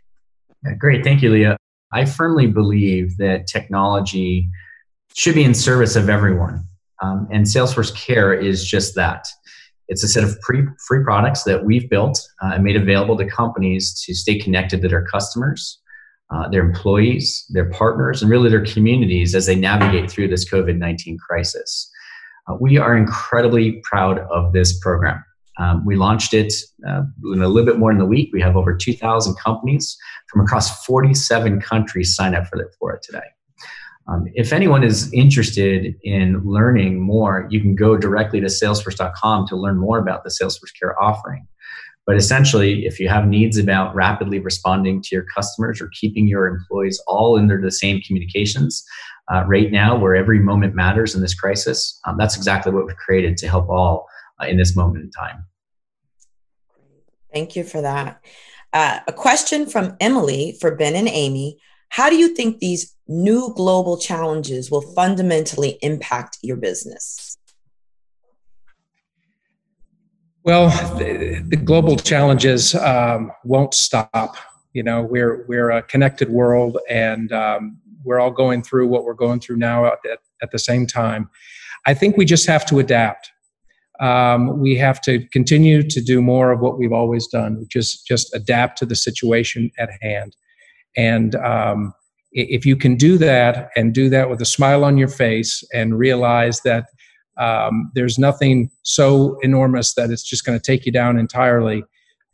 Great. 0.79 1.03
Thank 1.05 1.23
you, 1.23 1.31
Leah. 1.31 1.57
I 1.93 2.05
firmly 2.05 2.47
believe 2.47 3.17
that 3.19 3.47
technology 3.47 4.49
should 5.15 5.35
be 5.35 5.45
in 5.45 5.55
service 5.55 5.97
of 5.97 6.09
everyone. 6.09 6.65
Um, 7.03 7.27
and 7.31 7.45
Salesforce 7.45 7.95
Care 7.95 8.33
is 8.33 8.65
just 8.65 8.95
that. 8.95 9.27
It's 9.89 10.05
a 10.05 10.09
set 10.09 10.25
of 10.25 10.41
pre- 10.41 10.67
free 10.87 11.03
products 11.03 11.43
that 11.45 11.65
we've 11.65 11.91
built 11.91 12.19
uh, 12.43 12.53
and 12.55 12.65
made 12.65 12.77
available 12.77 13.17
to 13.19 13.27
companies 13.27 14.01
to 14.07 14.15
stay 14.15 14.39
connected 14.39 14.81
to 14.83 14.89
their 14.89 15.05
customers, 15.05 15.81
uh, 16.31 16.49
their 16.49 16.65
employees, 16.65 17.45
their 17.51 17.69
partners, 17.71 18.23
and 18.23 18.31
really 18.31 18.49
their 18.49 18.65
communities 18.65 19.35
as 19.35 19.47
they 19.47 19.57
navigate 19.57 20.11
through 20.11 20.29
this 20.29 20.49
COVID 20.49 20.79
19 20.79 21.19
crisis. 21.19 21.91
Uh, 22.49 22.57
we 22.61 22.79
are 22.79 22.97
incredibly 22.97 23.83
proud 23.85 24.21
of 24.21 24.53
this 24.53 24.79
program. 24.79 25.23
Um, 25.59 25.85
we 25.85 25.97
launched 25.97 26.33
it 26.35 26.53
uh, 26.89 27.03
in 27.33 27.43
a 27.43 27.49
little 27.49 27.67
bit 27.67 27.79
more 27.79 27.93
than 27.93 28.01
a 28.01 28.07
week. 28.07 28.31
We 28.33 28.41
have 28.41 28.57
over 28.57 28.75
2,000 28.75 29.37
companies 29.37 29.97
from 30.29 30.43
across 30.43 30.85
47 30.85 31.61
countries 31.61 32.15
sign 32.15 32.35
up 32.35 32.47
for 32.47 32.61
it, 32.61 32.75
for 32.79 32.93
it 32.95 33.03
today. 33.03 33.21
Um, 34.09 34.25
if 34.35 34.53
anyone 34.53 34.83
is 34.83 35.13
interested 35.13 35.95
in 36.03 36.43
learning 36.45 37.01
more, 37.01 37.47
you 37.51 37.61
can 37.61 37.75
go 37.75 37.97
directly 37.97 38.41
to 38.41 38.47
salesforce.com 38.47 39.47
to 39.49 39.57
learn 39.57 39.79
more 39.79 39.99
about 39.99 40.25
the 40.25 40.31
Salesforce 40.31 40.77
Care 40.79 41.01
offering. 41.01 41.47
But 42.05 42.17
essentially, 42.17 42.85
if 42.85 42.99
you 42.99 43.09
have 43.09 43.29
needs 43.29 43.59
about 43.59 43.95
rapidly 43.95 44.41
responding 44.41 45.03
to 45.03 45.09
your 45.15 45.25
customers 45.33 45.81
or 45.81 45.89
keeping 46.01 46.27
your 46.27 46.49
employees 46.49 47.01
all 47.07 47.39
under 47.39 47.61
the 47.61 47.71
same 47.71 48.01
communications, 48.01 48.85
uh, 49.33 49.45
right 49.47 49.71
now, 49.71 49.97
where 49.97 50.17
every 50.17 50.41
moment 50.41 50.75
matters 50.75 51.15
in 51.15 51.21
this 51.21 51.35
crisis, 51.35 52.01
um, 52.07 52.17
that's 52.19 52.37
exactly 52.37 52.73
what 52.73 52.87
we've 52.87 52.97
created 52.97 53.37
to 53.37 53.49
help 53.49 53.69
all 53.69 54.09
in 54.49 54.57
this 54.57 54.77
moment 54.77 55.05
in 55.05 55.11
time. 55.11 55.45
Thank 57.33 57.57
you 57.57 57.65
for 57.65 57.81
that. 57.81 58.25
Uh, 58.73 59.01
a 59.07 59.13
question 59.13 59.67
from 59.67 59.97
Emily 60.01 60.57
for 60.61 60.75
Ben 60.75 60.95
and 60.97 61.09
Amy. 61.09 61.59
How 61.91 62.09
do 62.09 62.17
you 62.17 62.35
think 62.35 62.59
these 62.59 62.95
new 63.07 63.53
global 63.55 63.99
challenges 63.99 64.71
will 64.71 64.81
fundamentally 64.81 65.79
impact 65.83 66.39
your 66.43 66.57
business? 66.57 67.37
Well, 70.45 70.71
the, 70.97 71.45
the 71.47 71.57
global 71.57 71.97
challenges 71.97 72.75
um, 72.75 73.31
won't 73.45 73.75
stop. 73.75 74.37
You 74.73 74.83
know, 74.83 75.03
we're 75.03 75.45
we're 75.47 75.71
a 75.71 75.83
connected 75.83 76.31
world, 76.31 76.79
and 76.89 77.31
um, 77.31 77.79
we're 78.05 78.19
all 78.19 78.31
going 78.31 78.63
through 78.63 78.89
what 78.89 79.05
we're 79.05 79.13
going 79.15 79.39
through 79.39 79.57
now 79.57 79.87
at, 79.87 79.99
at 80.43 80.51
the 80.51 80.59
same 80.59 80.87
time. 80.87 81.29
I 81.87 81.95
think 81.95 82.17
we 82.17 82.25
just 82.25 82.47
have 82.47 82.65
to 82.67 82.79
adapt 82.79 83.32
um, 84.03 84.59
we 84.59 84.77
have 84.77 85.01
to 85.03 85.25
continue 85.29 85.83
to 85.89 86.01
do 86.01 86.21
more 86.21 86.51
of 86.51 86.61
what 86.61 86.77
we've 86.77 86.93
always 86.93 87.29
done, 87.29 87.61
which 87.61 87.77
is 87.77 88.03
just 88.03 88.35
adapt 88.35 88.77
to 88.79 88.85
the 88.85 88.97
situation 88.97 89.71
at 89.79 89.91
hand. 90.03 90.35
And 90.97 91.37
um, 91.37 91.95
if 92.33 92.67
you 92.67 92.77
can 92.77 92.97
do 92.97 93.17
that 93.19 93.71
and 93.77 93.95
do 93.95 94.09
that 94.11 94.29
with 94.29 94.43
a 94.43 94.45
smile 94.45 94.85
on 94.85 94.99
your 94.99 95.09
face 95.09 95.63
and 95.73 95.97
realize 95.97 96.61
that 96.63 96.87
um, 97.39 97.93
there's 97.95 98.19
nothing 98.19 98.71
so 98.83 99.39
enormous 99.41 99.95
that 99.95 100.11
it's 100.11 100.25
just 100.29 100.45
going 100.45 100.59
to 100.59 100.63
take 100.63 100.85
you 100.85 100.93
down 100.93 101.17
entirely, 101.17 101.85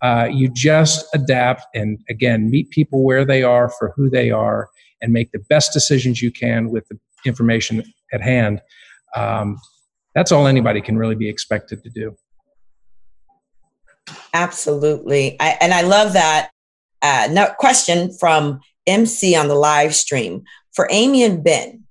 uh, 0.00 0.26
you 0.32 0.48
just 0.48 1.06
adapt 1.14 1.66
and 1.74 2.00
again 2.08 2.50
meet 2.50 2.70
people 2.70 3.04
where 3.04 3.26
they 3.26 3.42
are 3.42 3.68
for 3.78 3.92
who 3.94 4.08
they 4.08 4.30
are 4.30 4.70
and 5.02 5.12
make 5.12 5.32
the 5.32 5.44
best 5.50 5.72
decisions 5.74 6.22
you 6.22 6.32
can 6.32 6.70
with 6.70 6.88
the 6.88 6.98
information 7.26 7.84
at 8.12 8.22
hand. 8.22 8.62
Um, 9.14 9.58
that's 10.18 10.32
all 10.32 10.48
anybody 10.48 10.80
can 10.80 10.98
really 10.98 11.14
be 11.14 11.28
expected 11.28 11.84
to 11.84 11.90
do. 11.90 12.16
Absolutely. 14.34 15.36
I, 15.38 15.56
and 15.60 15.72
I 15.72 15.82
love 15.82 16.14
that 16.14 16.50
uh, 17.02 17.28
no, 17.30 17.46
question 17.56 18.12
from 18.12 18.58
MC 18.88 19.36
on 19.36 19.46
the 19.46 19.54
live 19.54 19.94
stream. 19.94 20.42
For 20.72 20.88
Amy 20.90 21.22
and 21.22 21.44
Ben, 21.44 21.84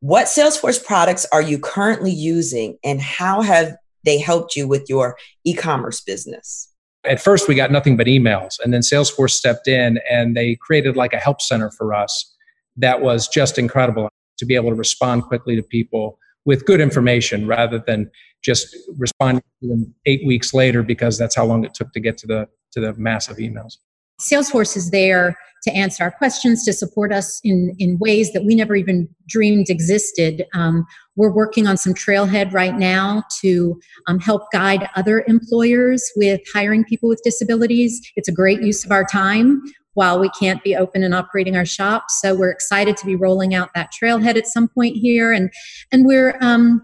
what 0.00 0.26
Salesforce 0.26 0.84
products 0.84 1.26
are 1.32 1.40
you 1.40 1.58
currently 1.58 2.10
using 2.10 2.76
and 2.84 3.00
how 3.00 3.40
have 3.40 3.76
they 4.04 4.18
helped 4.18 4.54
you 4.56 4.68
with 4.68 4.90
your 4.90 5.16
e 5.44 5.54
commerce 5.54 6.02
business? 6.02 6.70
At 7.04 7.22
first, 7.22 7.48
we 7.48 7.54
got 7.54 7.70
nothing 7.70 7.96
but 7.96 8.06
emails, 8.06 8.58
and 8.62 8.72
then 8.74 8.80
Salesforce 8.82 9.30
stepped 9.30 9.68
in 9.68 9.98
and 10.10 10.36
they 10.36 10.56
created 10.56 10.96
like 10.96 11.14
a 11.14 11.18
help 11.18 11.40
center 11.40 11.70
for 11.70 11.94
us 11.94 12.34
that 12.76 13.00
was 13.00 13.26
just 13.26 13.58
incredible 13.58 14.10
to 14.36 14.44
be 14.44 14.54
able 14.54 14.68
to 14.68 14.76
respond 14.76 15.22
quickly 15.22 15.56
to 15.56 15.62
people 15.62 16.18
with 16.44 16.64
good 16.66 16.80
information 16.80 17.46
rather 17.46 17.82
than 17.86 18.10
just 18.42 18.76
responding 18.98 19.44
to 19.62 19.68
them 19.68 19.94
eight 20.06 20.26
weeks 20.26 20.52
later 20.52 20.82
because 20.82 21.18
that's 21.18 21.34
how 21.34 21.44
long 21.44 21.64
it 21.64 21.74
took 21.74 21.92
to 21.92 22.00
get 22.00 22.18
to 22.18 22.26
the 22.26 22.48
to 22.72 22.80
the 22.80 22.92
massive 22.94 23.36
emails. 23.38 23.76
Salesforce 24.20 24.76
is 24.76 24.90
there 24.90 25.36
to 25.64 25.72
answer 25.72 26.04
our 26.04 26.10
questions, 26.10 26.64
to 26.64 26.72
support 26.72 27.12
us 27.12 27.40
in, 27.42 27.74
in 27.78 27.98
ways 27.98 28.32
that 28.32 28.44
we 28.44 28.54
never 28.54 28.76
even 28.76 29.08
dreamed 29.26 29.70
existed. 29.70 30.44
Um, 30.54 30.84
we're 31.16 31.32
working 31.32 31.66
on 31.66 31.76
some 31.76 31.94
trailhead 31.94 32.52
right 32.52 32.76
now 32.76 33.24
to 33.40 33.80
um, 34.06 34.20
help 34.20 34.42
guide 34.52 34.88
other 34.94 35.24
employers 35.26 36.04
with 36.16 36.40
hiring 36.52 36.84
people 36.84 37.08
with 37.08 37.22
disabilities. 37.24 38.00
It's 38.14 38.28
a 38.28 38.32
great 38.32 38.60
use 38.60 38.84
of 38.84 38.92
our 38.92 39.04
time 39.04 39.62
while 39.94 40.20
we 40.20 40.28
can't 40.30 40.62
be 40.62 40.76
open 40.76 41.02
and 41.02 41.14
operating 41.14 41.56
our 41.56 41.64
shops. 41.64 42.20
So 42.20 42.34
we're 42.34 42.50
excited 42.50 42.96
to 42.98 43.06
be 43.06 43.16
rolling 43.16 43.54
out 43.54 43.70
that 43.74 43.90
trailhead 43.92 44.36
at 44.36 44.46
some 44.46 44.68
point 44.68 44.96
here, 44.96 45.32
and 45.32 45.50
and 45.90 46.04
we're 46.04 46.36
um, 46.40 46.80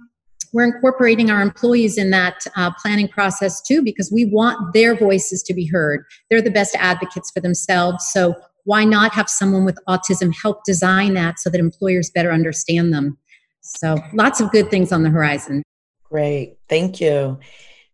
we're 0.52 0.64
incorporating 0.64 1.30
our 1.30 1.40
employees 1.40 1.96
in 1.96 2.10
that 2.10 2.44
uh, 2.56 2.70
planning 2.82 3.08
process 3.08 3.60
too 3.60 3.82
because 3.82 4.10
we 4.12 4.24
want 4.24 4.74
their 4.74 4.96
voices 4.96 5.42
to 5.44 5.54
be 5.54 5.66
heard. 5.66 6.04
They're 6.28 6.42
the 6.42 6.50
best 6.50 6.74
advocates 6.78 7.30
for 7.30 7.40
themselves. 7.40 8.08
So 8.10 8.34
why 8.64 8.84
not 8.84 9.12
have 9.12 9.28
someone 9.28 9.64
with 9.64 9.78
autism 9.88 10.34
help 10.34 10.64
design 10.64 11.14
that 11.14 11.38
so 11.38 11.50
that 11.50 11.60
employers 11.60 12.10
better 12.10 12.32
understand 12.32 12.92
them? 12.92 13.16
So 13.60 13.96
lots 14.12 14.40
of 14.40 14.50
good 14.50 14.70
things 14.70 14.92
on 14.92 15.02
the 15.02 15.10
horizon. 15.10 15.62
Great, 16.04 16.56
thank 16.68 17.00
you. 17.00 17.38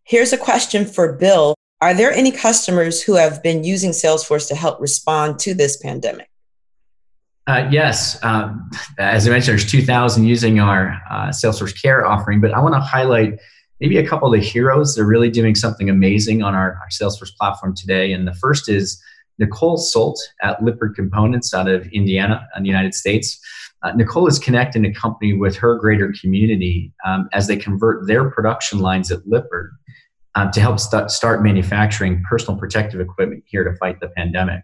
Here's 0.03 0.33
a 0.33 0.37
question 0.37 0.85
for 0.85 1.13
Bill 1.13 1.53
Are 1.79 1.93
there 1.93 2.11
any 2.11 2.31
customers 2.31 3.03
who 3.03 3.13
have 3.15 3.43
been 3.43 3.63
using 3.63 3.91
Salesforce 3.91 4.47
to 4.47 4.55
help 4.55 4.81
respond 4.81 5.37
to 5.39 5.53
this 5.53 5.77
pandemic? 5.77 6.27
Uh, 7.45 7.67
yes. 7.71 8.21
Um, 8.23 8.69
as 8.97 9.27
I 9.27 9.31
mentioned, 9.31 9.57
there's 9.57 9.71
2,000 9.71 10.25
using 10.25 10.59
our 10.59 10.99
uh, 11.09 11.27
Salesforce 11.27 11.79
Care 11.79 12.05
offering, 12.05 12.41
but 12.41 12.51
I 12.51 12.59
want 12.59 12.73
to 12.73 12.79
highlight 12.79 13.39
maybe 13.79 13.97
a 13.97 14.07
couple 14.07 14.33
of 14.33 14.39
the 14.39 14.45
heroes 14.45 14.95
that 14.95 15.03
are 15.03 15.07
really 15.07 15.29
doing 15.29 15.53
something 15.53 15.89
amazing 15.89 16.41
on 16.41 16.55
our, 16.55 16.73
our 16.73 16.89
Salesforce 16.91 17.33
platform 17.35 17.75
today. 17.75 18.11
And 18.11 18.27
the 18.27 18.33
first 18.33 18.67
is 18.67 19.01
Nicole 19.37 19.77
Solt 19.77 20.19
at 20.41 20.61
Lippert 20.63 20.95
Components 20.95 21.53
out 21.53 21.69
of 21.69 21.87
Indiana 21.93 22.47
in 22.57 22.63
the 22.63 22.69
United 22.69 22.95
States. 22.95 23.39
Uh, 23.83 23.91
Nicole 23.91 24.27
is 24.27 24.39
connecting 24.39 24.81
the 24.81 24.93
company 24.93 25.33
with 25.33 25.55
her 25.57 25.75
greater 25.75 26.11
community 26.19 26.91
um, 27.05 27.29
as 27.33 27.45
they 27.45 27.55
convert 27.55 28.07
their 28.07 28.29
production 28.31 28.79
lines 28.79 29.11
at 29.11 29.25
Lippert 29.27 29.71
um, 30.37 30.51
to 30.51 30.61
help 30.61 30.79
st- 30.79 31.09
start 31.09 31.41
manufacturing 31.41 32.23
personal 32.29 32.59
protective 32.59 33.01
equipment 33.01 33.43
here 33.47 33.63
to 33.63 33.75
fight 33.77 33.99
the 33.99 34.09
pandemic. 34.09 34.63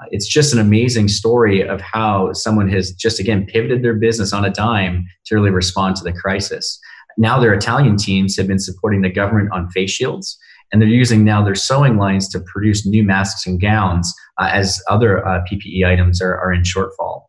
Uh, 0.00 0.06
it's 0.10 0.26
just 0.26 0.52
an 0.52 0.58
amazing 0.58 1.06
story 1.06 1.66
of 1.66 1.80
how 1.80 2.32
someone 2.32 2.68
has 2.68 2.90
just 2.90 3.20
again 3.20 3.46
pivoted 3.46 3.84
their 3.84 3.94
business 3.94 4.32
on 4.32 4.44
a 4.44 4.50
dime 4.50 5.06
to 5.24 5.36
really 5.36 5.50
respond 5.50 5.94
to 5.94 6.02
the 6.02 6.12
crisis. 6.12 6.80
Now 7.16 7.38
their 7.38 7.54
Italian 7.54 7.96
teams 7.96 8.36
have 8.36 8.48
been 8.48 8.58
supporting 8.58 9.02
the 9.02 9.10
government 9.10 9.50
on 9.52 9.70
face 9.70 9.92
shields, 9.92 10.36
and 10.72 10.82
they're 10.82 10.88
using 10.88 11.22
now 11.24 11.42
their 11.42 11.54
sewing 11.54 11.96
lines 11.96 12.28
to 12.30 12.40
produce 12.40 12.84
new 12.84 13.04
masks 13.04 13.46
and 13.46 13.60
gowns 13.60 14.12
uh, 14.40 14.50
as 14.52 14.82
other 14.90 15.24
uh, 15.24 15.40
PPE 15.50 15.86
items 15.86 16.20
are, 16.20 16.36
are 16.36 16.52
in 16.52 16.62
shortfall. 16.62 17.22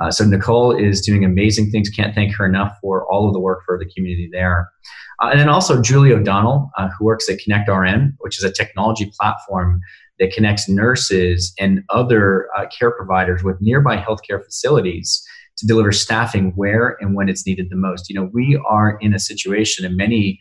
Uh, 0.00 0.10
so 0.10 0.24
Nicole 0.24 0.74
is 0.74 1.02
doing 1.02 1.24
amazing 1.24 1.70
things. 1.70 1.90
Can't 1.90 2.14
thank 2.14 2.34
her 2.36 2.46
enough 2.46 2.76
for 2.80 3.06
all 3.12 3.26
of 3.26 3.34
the 3.34 3.40
work 3.40 3.64
for 3.66 3.78
the 3.78 3.90
community 3.94 4.30
there. 4.32 4.70
Uh, 5.20 5.28
and 5.30 5.40
then 5.40 5.48
also 5.48 5.82
Julie 5.82 6.12
O'Donnell, 6.12 6.70
uh, 6.78 6.88
who 6.96 7.04
works 7.04 7.28
at 7.28 7.38
Connect 7.38 7.68
RN, 7.68 8.14
which 8.18 8.38
is 8.38 8.44
a 8.44 8.52
technology 8.52 9.10
platform 9.18 9.80
that 10.18 10.32
connects 10.32 10.68
nurses 10.68 11.52
and 11.58 11.82
other 11.90 12.48
uh, 12.56 12.66
care 12.66 12.90
providers 12.90 13.42
with 13.42 13.60
nearby 13.60 13.96
healthcare 13.96 14.44
facilities 14.44 15.24
to 15.56 15.66
deliver 15.66 15.90
staffing 15.90 16.52
where 16.54 16.96
and 17.00 17.14
when 17.14 17.28
it's 17.28 17.46
needed 17.46 17.68
the 17.70 17.76
most. 17.76 18.08
You 18.08 18.20
know, 18.20 18.30
we 18.32 18.60
are 18.68 18.96
in 19.00 19.12
a 19.12 19.18
situation 19.18 19.84
in 19.84 19.96
many 19.96 20.38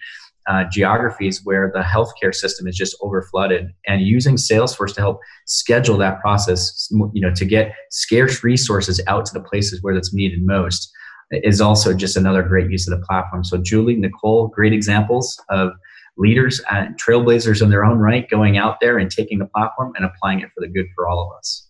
uh, 0.48 0.64
geographies 0.72 1.42
where 1.44 1.70
the 1.74 1.82
healthcare 1.82 2.34
system 2.34 2.68
is 2.68 2.76
just 2.76 2.96
overflooded 3.02 3.70
and 3.86 4.02
using 4.02 4.36
salesforce 4.36 4.94
to 4.96 5.02
help 5.02 5.20
schedule 5.46 5.98
that 5.98 6.22
process 6.22 6.88
you 7.12 7.22
know 7.22 7.34
to 7.34 7.44
get 7.44 7.74
scarce 7.92 8.44
resources 8.46 9.02
out 9.08 9.26
to 9.26 9.34
the 9.34 9.44
places 9.44 9.84
where 9.84 9.94
that's 9.94 10.14
needed 10.14 10.40
most 10.42 10.90
is 11.32 11.62
also 11.62 11.94
just 11.94 12.18
another 12.18 12.44
great 12.44 12.70
use 12.70 12.88
of 12.88 12.98
the 12.98 13.06
platform 13.06 13.44
so 13.44 13.58
julie 13.58 13.96
nicole 13.96 14.48
great 14.48 14.74
examples 14.74 15.40
of 15.50 15.72
leaders 16.18 16.62
and 16.72 17.00
trailblazers 17.00 17.62
in 17.62 17.70
their 17.70 17.86
own 17.86 18.00
right 18.00 18.30
going 18.30 18.58
out 18.58 18.78
there 18.82 18.98
and 18.98 19.12
taking 19.12 19.40
the 19.40 19.46
platform 19.46 19.94
and 19.96 20.06
applying 20.06 20.40
it 20.40 20.50
for 20.56 20.62
the 20.62 20.68
good 20.68 20.88
for 20.96 21.08
all 21.08 21.30
of 21.30 21.38
us 21.38 21.68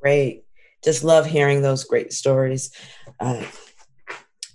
great 0.00 0.44
just 0.82 1.04
love 1.04 1.26
hearing 1.26 1.62
those 1.62 1.84
great 1.84 2.12
stories 2.12 2.74
uh, 3.20 3.42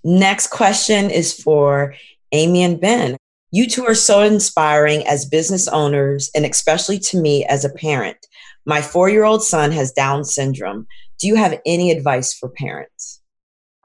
next 0.03 0.48
question 0.48 1.10
is 1.10 1.34
for 1.34 1.93
Amy 2.31 2.63
and 2.63 2.79
Ben. 2.79 3.17
You 3.51 3.67
two 3.67 3.86
are 3.86 3.96
so 3.96 4.22
inspiring 4.22 5.07
as 5.07 5.25
business 5.25 5.67
owners, 5.67 6.29
and 6.36 6.46
especially 6.46 7.00
to 7.00 7.22
me 7.22 7.46
as 7.46 7.63
a 7.63 7.69
parent. 7.69 8.17
My 8.65 8.81
four 8.81 9.10
year 9.10 9.24
old 9.24 9.43
son 9.43 9.72
has 9.72 9.91
Down 9.91 10.25
syndrome. 10.25 10.88
Do 11.19 11.27
you 11.27 11.36
have 11.36 11.60
any 11.65 11.91
advice 11.91 12.34
for 12.34 12.50
parents? 12.50 13.22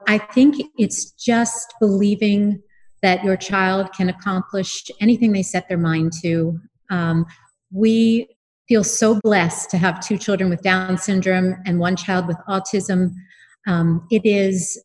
I 0.07 0.17
think 0.17 0.55
it's 0.77 1.11
just 1.11 1.73
believing 1.79 2.61
that 3.01 3.23
your 3.23 3.35
child 3.35 3.91
can 3.93 4.09
accomplish 4.09 4.89
anything 5.01 5.33
they 5.33 5.43
set 5.43 5.67
their 5.67 5.77
mind 5.77 6.13
to. 6.21 6.57
Um, 6.89 7.25
we 7.71 8.27
feel 8.67 8.83
so 8.83 9.19
blessed 9.23 9.69
to 9.71 9.77
have 9.77 10.05
two 10.05 10.17
children 10.17 10.49
with 10.49 10.61
Down 10.61 10.97
syndrome 10.97 11.55
and 11.65 11.79
one 11.79 11.95
child 11.95 12.27
with 12.27 12.37
autism. 12.47 13.11
Um, 13.67 14.07
it 14.09 14.25
is 14.25 14.81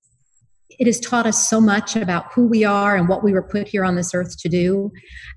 it 0.71 0.87
has 0.87 1.01
taught 1.01 1.27
us 1.27 1.49
so 1.49 1.61
much 1.61 1.97
about 1.97 2.33
who 2.33 2.47
we 2.47 2.65
are 2.65 2.97
and 2.97 3.09
what 3.09 3.25
we 3.25 3.33
were 3.33 3.43
put 3.43 3.67
here 3.67 3.85
on 3.85 3.97
this 3.97 4.15
earth 4.15 4.39
to 4.39 4.49
do. 4.49 4.93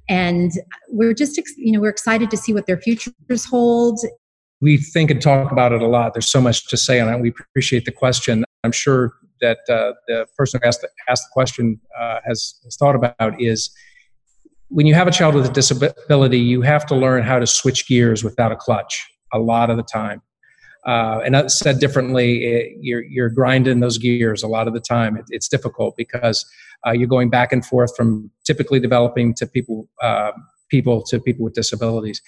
And 0.07 0.51
we're 0.89 1.13
just 1.13 1.39
you 1.57 1.71
know 1.71 1.79
we're 1.79 1.89
excited 1.89 2.29
to 2.31 2.37
see 2.37 2.53
what 2.53 2.65
their 2.65 2.77
futures 2.77 3.45
hold. 3.45 3.99
We 4.59 4.77
think 4.77 5.09
and 5.09 5.21
talk 5.21 5.51
about 5.51 5.71
it 5.71 5.81
a 5.81 5.87
lot. 5.87 6.13
There's 6.13 6.29
so 6.29 6.41
much 6.41 6.67
to 6.67 6.77
say 6.77 6.99
on 6.99 7.11
it. 7.11 7.19
We 7.19 7.29
appreciate 7.29 7.85
the 7.85 7.91
question. 7.91 8.43
I'm 8.63 8.71
sure 8.71 9.13
that 9.41 9.59
uh, 9.69 9.93
the 10.07 10.25
person 10.37 10.59
who 10.61 10.67
asked 10.67 10.81
the, 10.81 10.89
asked 11.09 11.25
the 11.25 11.33
question 11.33 11.79
uh, 11.99 12.19
has, 12.25 12.59
has 12.63 12.75
thought 12.77 12.95
about 12.95 13.41
is 13.41 13.69
when 14.69 14.85
you 14.85 14.93
have 14.93 15.07
a 15.07 15.11
child 15.11 15.35
with 15.35 15.45
a 15.45 15.51
disability 15.51 16.39
you 16.39 16.61
have 16.61 16.85
to 16.85 16.95
learn 16.95 17.23
how 17.23 17.39
to 17.39 17.47
switch 17.47 17.87
gears 17.87 18.23
without 18.23 18.51
a 18.51 18.55
clutch 18.55 19.05
a 19.33 19.39
lot 19.39 19.69
of 19.69 19.77
the 19.77 19.83
time 19.83 20.21
uh, 20.85 21.19
and 21.23 21.51
said 21.51 21.79
differently, 21.79 22.43
it, 22.43 22.77
you're, 22.79 23.03
you're 23.03 23.29
grinding 23.29 23.81
those 23.81 23.97
gears 23.97 24.41
a 24.41 24.47
lot 24.47 24.67
of 24.67 24.73
the 24.73 24.79
time. 24.79 25.15
It, 25.15 25.25
it's 25.29 25.47
difficult 25.47 25.95
because 25.95 26.45
uh, 26.85 26.91
you're 26.91 27.07
going 27.07 27.29
back 27.29 27.51
and 27.51 27.63
forth 27.63 27.95
from 27.95 28.31
typically 28.45 28.79
developing 28.79 29.33
to 29.35 29.45
people, 29.45 29.87
uh, 30.01 30.31
people 30.69 31.03
to 31.03 31.19
people 31.19 31.43
with 31.43 31.53
disabilities. 31.53 32.21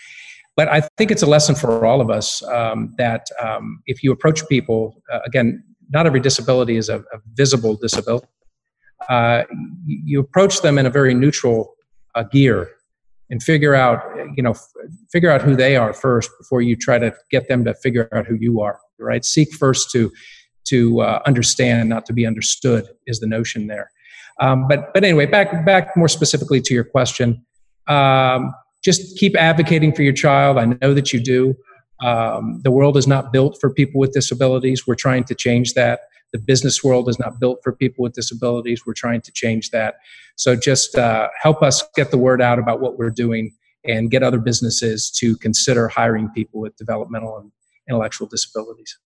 But 0.55 0.67
I 0.67 0.81
think 0.97 1.09
it's 1.09 1.23
a 1.23 1.27
lesson 1.27 1.55
for 1.55 1.83
all 1.83 1.99
of 1.99 2.11
us 2.11 2.43
um, 2.43 2.93
that 2.99 3.25
um, 3.41 3.81
if 3.87 4.03
you 4.03 4.11
approach 4.11 4.47
people, 4.47 5.01
uh, 5.11 5.19
again, 5.25 5.63
not 5.89 6.05
every 6.05 6.19
disability 6.19 6.77
is 6.77 6.89
a, 6.89 6.99
a 6.99 7.19
visible 7.33 7.75
disability. 7.75 8.27
Uh, 9.09 9.43
you 9.85 10.19
approach 10.19 10.61
them 10.61 10.77
in 10.77 10.85
a 10.85 10.89
very 10.89 11.13
neutral 11.13 11.75
uh, 12.15 12.23
gear 12.23 12.69
and 13.29 13.43
figure 13.43 13.75
out 13.75 14.01
you 14.35 14.43
know 14.43 14.53
figure 15.11 15.29
out 15.29 15.41
who 15.41 15.55
they 15.55 15.75
are 15.75 15.93
first 15.93 16.29
before 16.39 16.61
you 16.61 16.75
try 16.75 16.97
to 16.97 17.13
get 17.29 17.47
them 17.47 17.65
to 17.65 17.73
figure 17.75 18.07
out 18.13 18.25
who 18.25 18.35
you 18.35 18.61
are 18.61 18.79
right? 19.03 19.25
Seek 19.25 19.53
first 19.53 19.91
to 19.91 20.11
to 20.65 21.01
uh, 21.01 21.21
understand 21.25 21.89
not 21.89 22.05
to 22.05 22.13
be 22.13 22.25
understood 22.25 22.87
is 23.05 23.19
the 23.19 23.27
notion 23.27 23.67
there. 23.67 23.91
Um, 24.39 24.67
but 24.67 24.93
but 24.93 25.03
anyway 25.03 25.25
back 25.25 25.65
back 25.65 25.95
more 25.95 26.07
specifically 26.07 26.61
to 26.61 26.73
your 26.73 26.85
question 26.85 27.45
um, 27.87 28.53
just 28.83 29.17
keep 29.17 29.35
advocating 29.35 29.93
for 29.93 30.03
your 30.03 30.13
child. 30.13 30.57
I 30.57 30.65
know 30.65 30.93
that 30.93 31.13
you 31.13 31.19
do 31.19 31.55
um, 32.03 32.61
the 32.63 32.71
world 32.71 32.97
is 32.97 33.07
not 33.07 33.31
built 33.31 33.57
for 33.59 33.69
people 33.69 33.99
with 33.99 34.13
disabilities 34.13 34.85
we're 34.85 34.95
trying 34.95 35.23
to 35.23 35.35
change 35.35 35.73
that 35.73 36.01
the 36.33 36.39
business 36.39 36.83
world 36.83 37.07
is 37.07 37.19
not 37.19 37.39
built 37.39 37.59
for 37.63 37.71
people 37.71 38.03
with 38.03 38.13
disabilities. 38.13 38.85
We're 38.85 38.93
trying 38.93 39.21
to 39.21 39.31
change 39.31 39.69
that. 39.69 39.95
So 40.35 40.55
just 40.55 40.97
uh, 40.97 41.29
help 41.41 41.61
us 41.61 41.83
get 41.95 42.11
the 42.11 42.17
word 42.17 42.41
out 42.41 42.59
about 42.59 42.81
what 42.81 42.97
we're 42.97 43.11
doing 43.11 43.53
and 43.85 44.09
get 44.09 44.23
other 44.23 44.39
businesses 44.39 45.11
to 45.11 45.37
consider 45.37 45.87
hiring 45.87 46.29
people 46.29 46.59
with 46.59 46.75
developmental 46.75 47.37
and 47.37 47.51
intellectual 47.87 48.27
disabilities. 48.27 48.97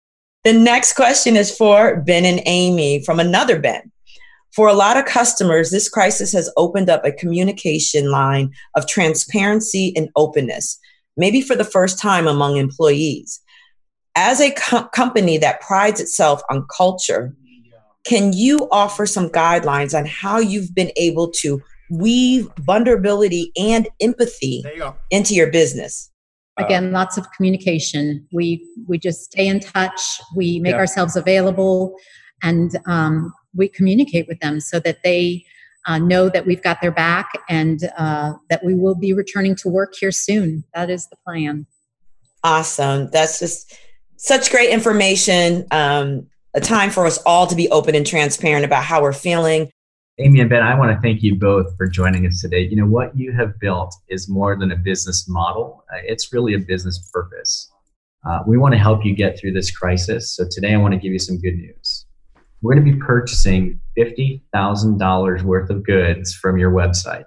The 0.45 0.53
next 0.53 0.93
question 0.95 1.35
is 1.35 1.55
for 1.55 2.01
Ben 2.03 2.25
and 2.25 2.41
Amy 2.47 3.03
from 3.03 3.19
another 3.19 3.59
Ben. 3.59 3.91
For 4.55 4.69
a 4.69 4.75
lot 4.75 4.97
of 4.97 5.05
customers, 5.05 5.71
this 5.71 5.89
crisis 5.89 6.33
has 6.33 6.51
opened 6.57 6.89
up 6.89 7.05
a 7.05 7.13
communication 7.13 8.11
line 8.11 8.53
of 8.77 8.87
transparency 8.87 9.93
and 9.97 10.09
openness, 10.15 10.79
maybe 11.17 11.41
for 11.41 11.57
the 11.57 11.65
first 11.65 11.99
time 11.99 12.27
among 12.27 12.57
employees 12.57 13.41
as 14.17 14.41
a 14.41 14.51
co- 14.53 14.85
company 14.89 15.39
that 15.39 15.61
prides 15.61 16.01
itself 16.01 16.41
on 16.51 16.67
culture, 16.75 17.37
can 18.05 18.33
you 18.33 18.67
offer 18.73 19.07
some 19.07 19.29
guidelines 19.29 19.97
on 19.97 20.07
how 20.07 20.39
you've 20.39 20.75
been 20.75 20.91
able 20.97 21.31
to 21.31 21.63
weave 21.91 22.49
vulnerability 22.61 23.53
and 23.57 23.89
empathy 24.01 24.65
into 25.11 25.35
your 25.35 25.51
business? 25.51 26.11
Again, 26.59 26.91
lots 26.91 27.19
of 27.19 27.31
communication. 27.33 28.27
We 28.33 28.67
we 28.89 28.99
just 28.99 29.25
stay 29.25 29.47
in 29.47 29.61
touch. 29.61 30.01
We 30.35 30.59
make 30.59 30.73
yeah. 30.73 30.79
ourselves 30.79 31.15
available, 31.15 31.95
and 32.43 32.79
um, 32.87 33.31
we 33.55 33.69
communicate 33.69 34.27
with 34.27 34.41
them 34.41 34.61
so 34.61 34.81
that 34.81 35.03
they 35.05 35.45
uh, 35.87 35.99
know 35.99 36.29
that 36.29 36.47
we've 36.47 36.63
got 36.63 36.81
their 36.81 36.91
back 36.91 37.31
and 37.49 37.91
uh, 37.97 38.35
that 38.51 38.65
we 38.65 38.75
will 38.75 38.95
be 38.95 39.13
returning 39.13 39.55
to 39.57 39.69
work 39.69 39.95
here 39.99 40.13
soon. 40.13 40.65
That 40.75 40.91
is 40.91 41.09
the 41.09 41.17
plan. 41.25 41.67
Awesome. 42.43 43.11
That's 43.11 43.39
just 43.39 43.75
such 44.17 44.51
great 44.51 44.71
information. 44.71 45.67
Um, 45.71 46.27
a 46.55 46.61
time 46.61 46.91
for 46.91 47.07
us 47.07 47.19
all 47.27 47.47
to 47.47 47.55
be 47.55 47.69
open 47.71 47.95
and 47.95 48.07
transparent 48.07 48.65
about 48.65 48.83
how 48.83 49.03
we're 49.03 49.13
feeling. 49.13 49.71
Amy 50.19 50.41
and 50.41 50.49
Ben, 50.49 50.63
I 50.63 50.79
want 50.79 50.97
to 50.97 51.01
thank 51.03 51.23
you 51.23 51.35
both 51.35 51.77
for 51.77 51.87
joining 51.87 52.27
us 52.27 52.41
today. 52.41 52.61
You 52.61 52.77
know, 52.77 52.87
what 52.87 53.17
you 53.17 53.33
have 53.33 53.61
built 53.61 53.95
is 54.09 54.31
more 54.31 54.57
than 54.59 54.73
a 54.73 54.77
business 54.77 55.29
model, 55.29 55.85
uh, 55.93 55.99
it's 56.05 56.33
really 56.33 56.55
a 56.55 56.59
business 56.59 57.11
purpose. 57.13 57.71
Uh, 58.27 58.41
we 58.47 58.57
want 58.57 58.73
to 58.73 58.79
help 58.79 59.05
you 59.05 59.15
get 59.15 59.39
through 59.39 59.53
this 59.53 59.71
crisis. 59.71 60.35
So 60.35 60.47
today 60.51 60.73
I 60.73 60.79
want 60.79 60.95
to 60.95 60.99
give 60.99 61.13
you 61.13 61.19
some 61.19 61.39
good 61.39 61.55
news. 61.57 62.06
We're 62.63 62.75
going 62.75 62.85
to 62.85 62.93
be 62.93 62.99
purchasing 62.99 63.81
$50,000 63.99 65.43
worth 65.43 65.71
of 65.71 65.85
goods 65.85 66.35
from 66.35 66.59
your 66.59 66.71
website. 66.71 67.25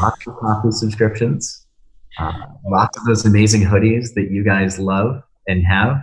Lots 0.00 0.26
of 0.26 0.36
coffee 0.36 0.70
subscriptions, 0.70 1.66
uh, 2.18 2.32
lots 2.66 2.98
of 2.98 3.04
those 3.04 3.24
amazing 3.24 3.62
hoodies 3.62 4.14
that 4.14 4.30
you 4.30 4.44
guys 4.44 4.78
love 4.78 5.22
and 5.48 5.64
have. 5.66 5.96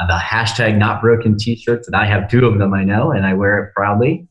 Uh, 0.00 0.06
the 0.06 0.18
hashtag 0.18 0.76
not 0.78 1.00
broken 1.00 1.36
t-shirts 1.38 1.86
and 1.86 1.94
I 1.94 2.06
have 2.06 2.28
two 2.28 2.46
of 2.46 2.58
them 2.58 2.74
I 2.74 2.82
know 2.82 3.12
and 3.12 3.26
I 3.26 3.34
wear 3.34 3.58
it 3.64 3.74
proudly. 3.74 4.26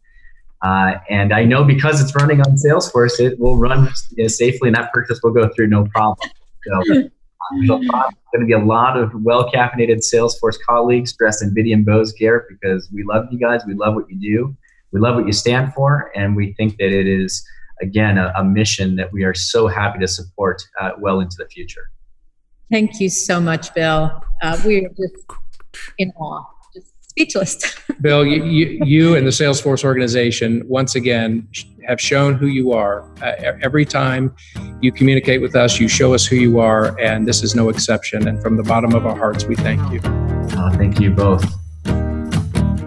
Uh, 0.61 0.95
and 1.09 1.33
I 1.33 1.43
know 1.45 1.63
because 1.63 2.01
it's 2.01 2.15
running 2.15 2.39
on 2.41 2.55
Salesforce, 2.57 3.19
it 3.19 3.39
will 3.39 3.57
run 3.57 3.89
safely 4.27 4.69
and 4.69 4.75
that 4.75 4.91
purchase 4.91 5.19
will 5.23 5.31
go 5.31 5.49
through 5.49 5.67
no 5.67 5.85
problem. 5.85 6.29
So 6.65 7.09
there's 7.59 7.67
going 7.69 8.39
to 8.39 8.45
be 8.45 8.53
a 8.53 8.59
lot 8.59 8.97
of 8.97 9.11
well 9.23 9.51
caffeinated 9.51 9.97
Salesforce 9.97 10.57
colleagues 10.67 11.13
dressed 11.13 11.43
in 11.43 11.53
Bitty 11.53 11.73
and 11.73 11.85
Beau's 11.85 12.11
gear 12.13 12.47
because 12.49 12.89
we 12.93 13.03
love 13.03 13.25
you 13.31 13.39
guys. 13.39 13.63
We 13.65 13.73
love 13.73 13.95
what 13.95 14.09
you 14.09 14.19
do. 14.19 14.55
We 14.91 14.99
love 14.99 15.15
what 15.15 15.25
you 15.25 15.33
stand 15.33 15.73
for. 15.73 16.11
And 16.15 16.35
we 16.35 16.53
think 16.53 16.77
that 16.77 16.91
it 16.91 17.07
is, 17.07 17.43
again, 17.81 18.17
a, 18.17 18.33
a 18.37 18.43
mission 18.43 18.95
that 18.97 19.11
we 19.11 19.23
are 19.23 19.33
so 19.33 19.67
happy 19.67 19.99
to 19.99 20.07
support 20.07 20.61
uh, 20.79 20.91
well 20.99 21.19
into 21.19 21.35
the 21.37 21.47
future. 21.47 21.89
Thank 22.71 22.99
you 22.99 23.09
so 23.09 23.41
much, 23.41 23.73
Bill. 23.73 24.23
Uh, 24.41 24.59
we 24.65 24.85
are 24.85 24.89
just 24.89 25.15
in 25.97 26.11
awe, 26.11 26.45
just 26.73 26.93
speechless. 27.01 27.59
Bill, 28.01 28.25
you, 28.25 28.43
you, 28.45 28.79
you, 28.85 29.15
and 29.15 29.27
the 29.27 29.31
Salesforce 29.31 29.83
organization, 29.83 30.63
once 30.67 30.95
again, 30.95 31.47
have 31.87 31.99
shown 31.99 32.35
who 32.35 32.47
you 32.47 32.71
are. 32.71 33.03
Uh, 33.21 33.57
every 33.61 33.85
time 33.85 34.35
you 34.81 34.91
communicate 34.91 35.41
with 35.41 35.55
us, 35.55 35.79
you 35.79 35.87
show 35.87 36.13
us 36.13 36.25
who 36.25 36.35
you 36.35 36.59
are, 36.59 36.99
and 36.99 37.27
this 37.27 37.43
is 37.43 37.55
no 37.55 37.69
exception. 37.69 38.27
And 38.27 38.41
from 38.41 38.57
the 38.57 38.63
bottom 38.63 38.93
of 38.93 39.05
our 39.05 39.15
hearts, 39.15 39.45
we 39.45 39.55
thank 39.55 39.79
you. 39.91 39.99
Uh, 40.03 40.75
thank 40.77 40.99
you 40.99 41.11
both. 41.11 41.43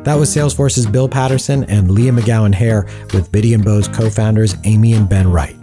That 0.05 0.19
was 0.19 0.35
Salesforce's 0.35 0.87
Bill 0.87 1.09
Patterson 1.09 1.65
and 1.65 1.91
Leah 1.91 2.13
McGowan 2.13 2.55
Hare 2.55 2.87
with 3.15 3.33
Bitty 3.33 3.55
and 3.55 3.65
Beau's 3.65 3.89
co 3.89 4.11
founders 4.11 4.55
Amy 4.65 4.93
and 4.93 5.09
Ben 5.09 5.31
Wright. 5.31 5.57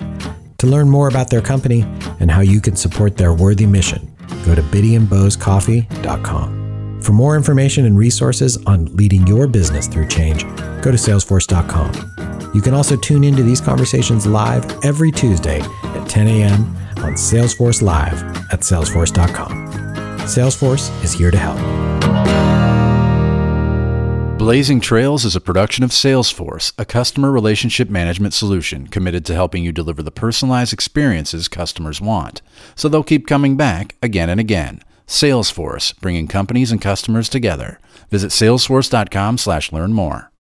To 0.60 0.68
learn 0.68 0.90
more 0.90 1.08
about 1.08 1.30
their 1.30 1.42
company 1.42 1.84
and 2.20 2.32
how 2.32 2.42
you 2.42 2.60
can 2.62 2.76
support 2.76 3.18
their 3.18 3.34
worthy 3.34 3.68
mission, 3.68 4.16
go 4.46 4.56
to 4.56 4.62
bittyandbeauscoffee.com. 4.62 6.61
For 7.02 7.14
more 7.14 7.36
information 7.36 7.86
and 7.86 7.98
resources 7.98 8.64
on 8.66 8.86
leading 8.96 9.26
your 9.26 9.48
business 9.48 9.88
through 9.88 10.08
change, 10.08 10.44
go 10.84 10.92
to 10.92 10.98
salesforce.com. 10.98 12.52
You 12.54 12.62
can 12.62 12.76
also 12.76 12.96
tune 12.96 13.24
into 13.24 13.42
these 13.42 13.60
conversations 13.60 14.28
live 14.28 14.66
every 14.86 15.12
Tuesday 15.12 15.62
at 15.62 16.08
10 16.08 16.28
a.m. 16.28 16.78
on 16.98 17.14
Salesforce 17.14 17.82
Live 17.82 18.22
at 18.52 18.60
salesforce.com. 18.60 19.70
Salesforce 20.20 21.04
is 21.04 21.14
here 21.14 21.32
to 21.32 21.38
help. 21.38 21.58
Blazing 24.38 24.80
Trails 24.80 25.26
is 25.26 25.36
a 25.36 25.42
production 25.42 25.84
of 25.84 25.92
Salesforce, 25.92 26.74
a 26.78 26.86
customer 26.86 27.32
relationship 27.32 27.90
management 27.90 28.34
solution 28.34 28.88
committed 28.88 29.26
to 29.26 29.34
helping 29.34 29.64
you 29.64 29.72
deliver 29.72 30.04
the 30.04 30.12
personalized 30.12 30.74
experiences 30.74 31.48
customers 31.48 32.02
want, 32.02 32.42
so 32.76 32.90
they'll 32.90 33.04
keep 33.04 33.28
coming 33.28 33.56
back 33.56 33.96
again 34.02 34.30
and 34.30 34.40
again. 34.40 34.84
Salesforce, 35.08 36.00
bringing 36.00 36.28
companies 36.28 36.72
and 36.72 36.82
customers 36.82 37.30
together. 37.30 37.80
Visit 38.10 38.32
salesforce.com/learn 38.32 39.94
more. 39.94 40.31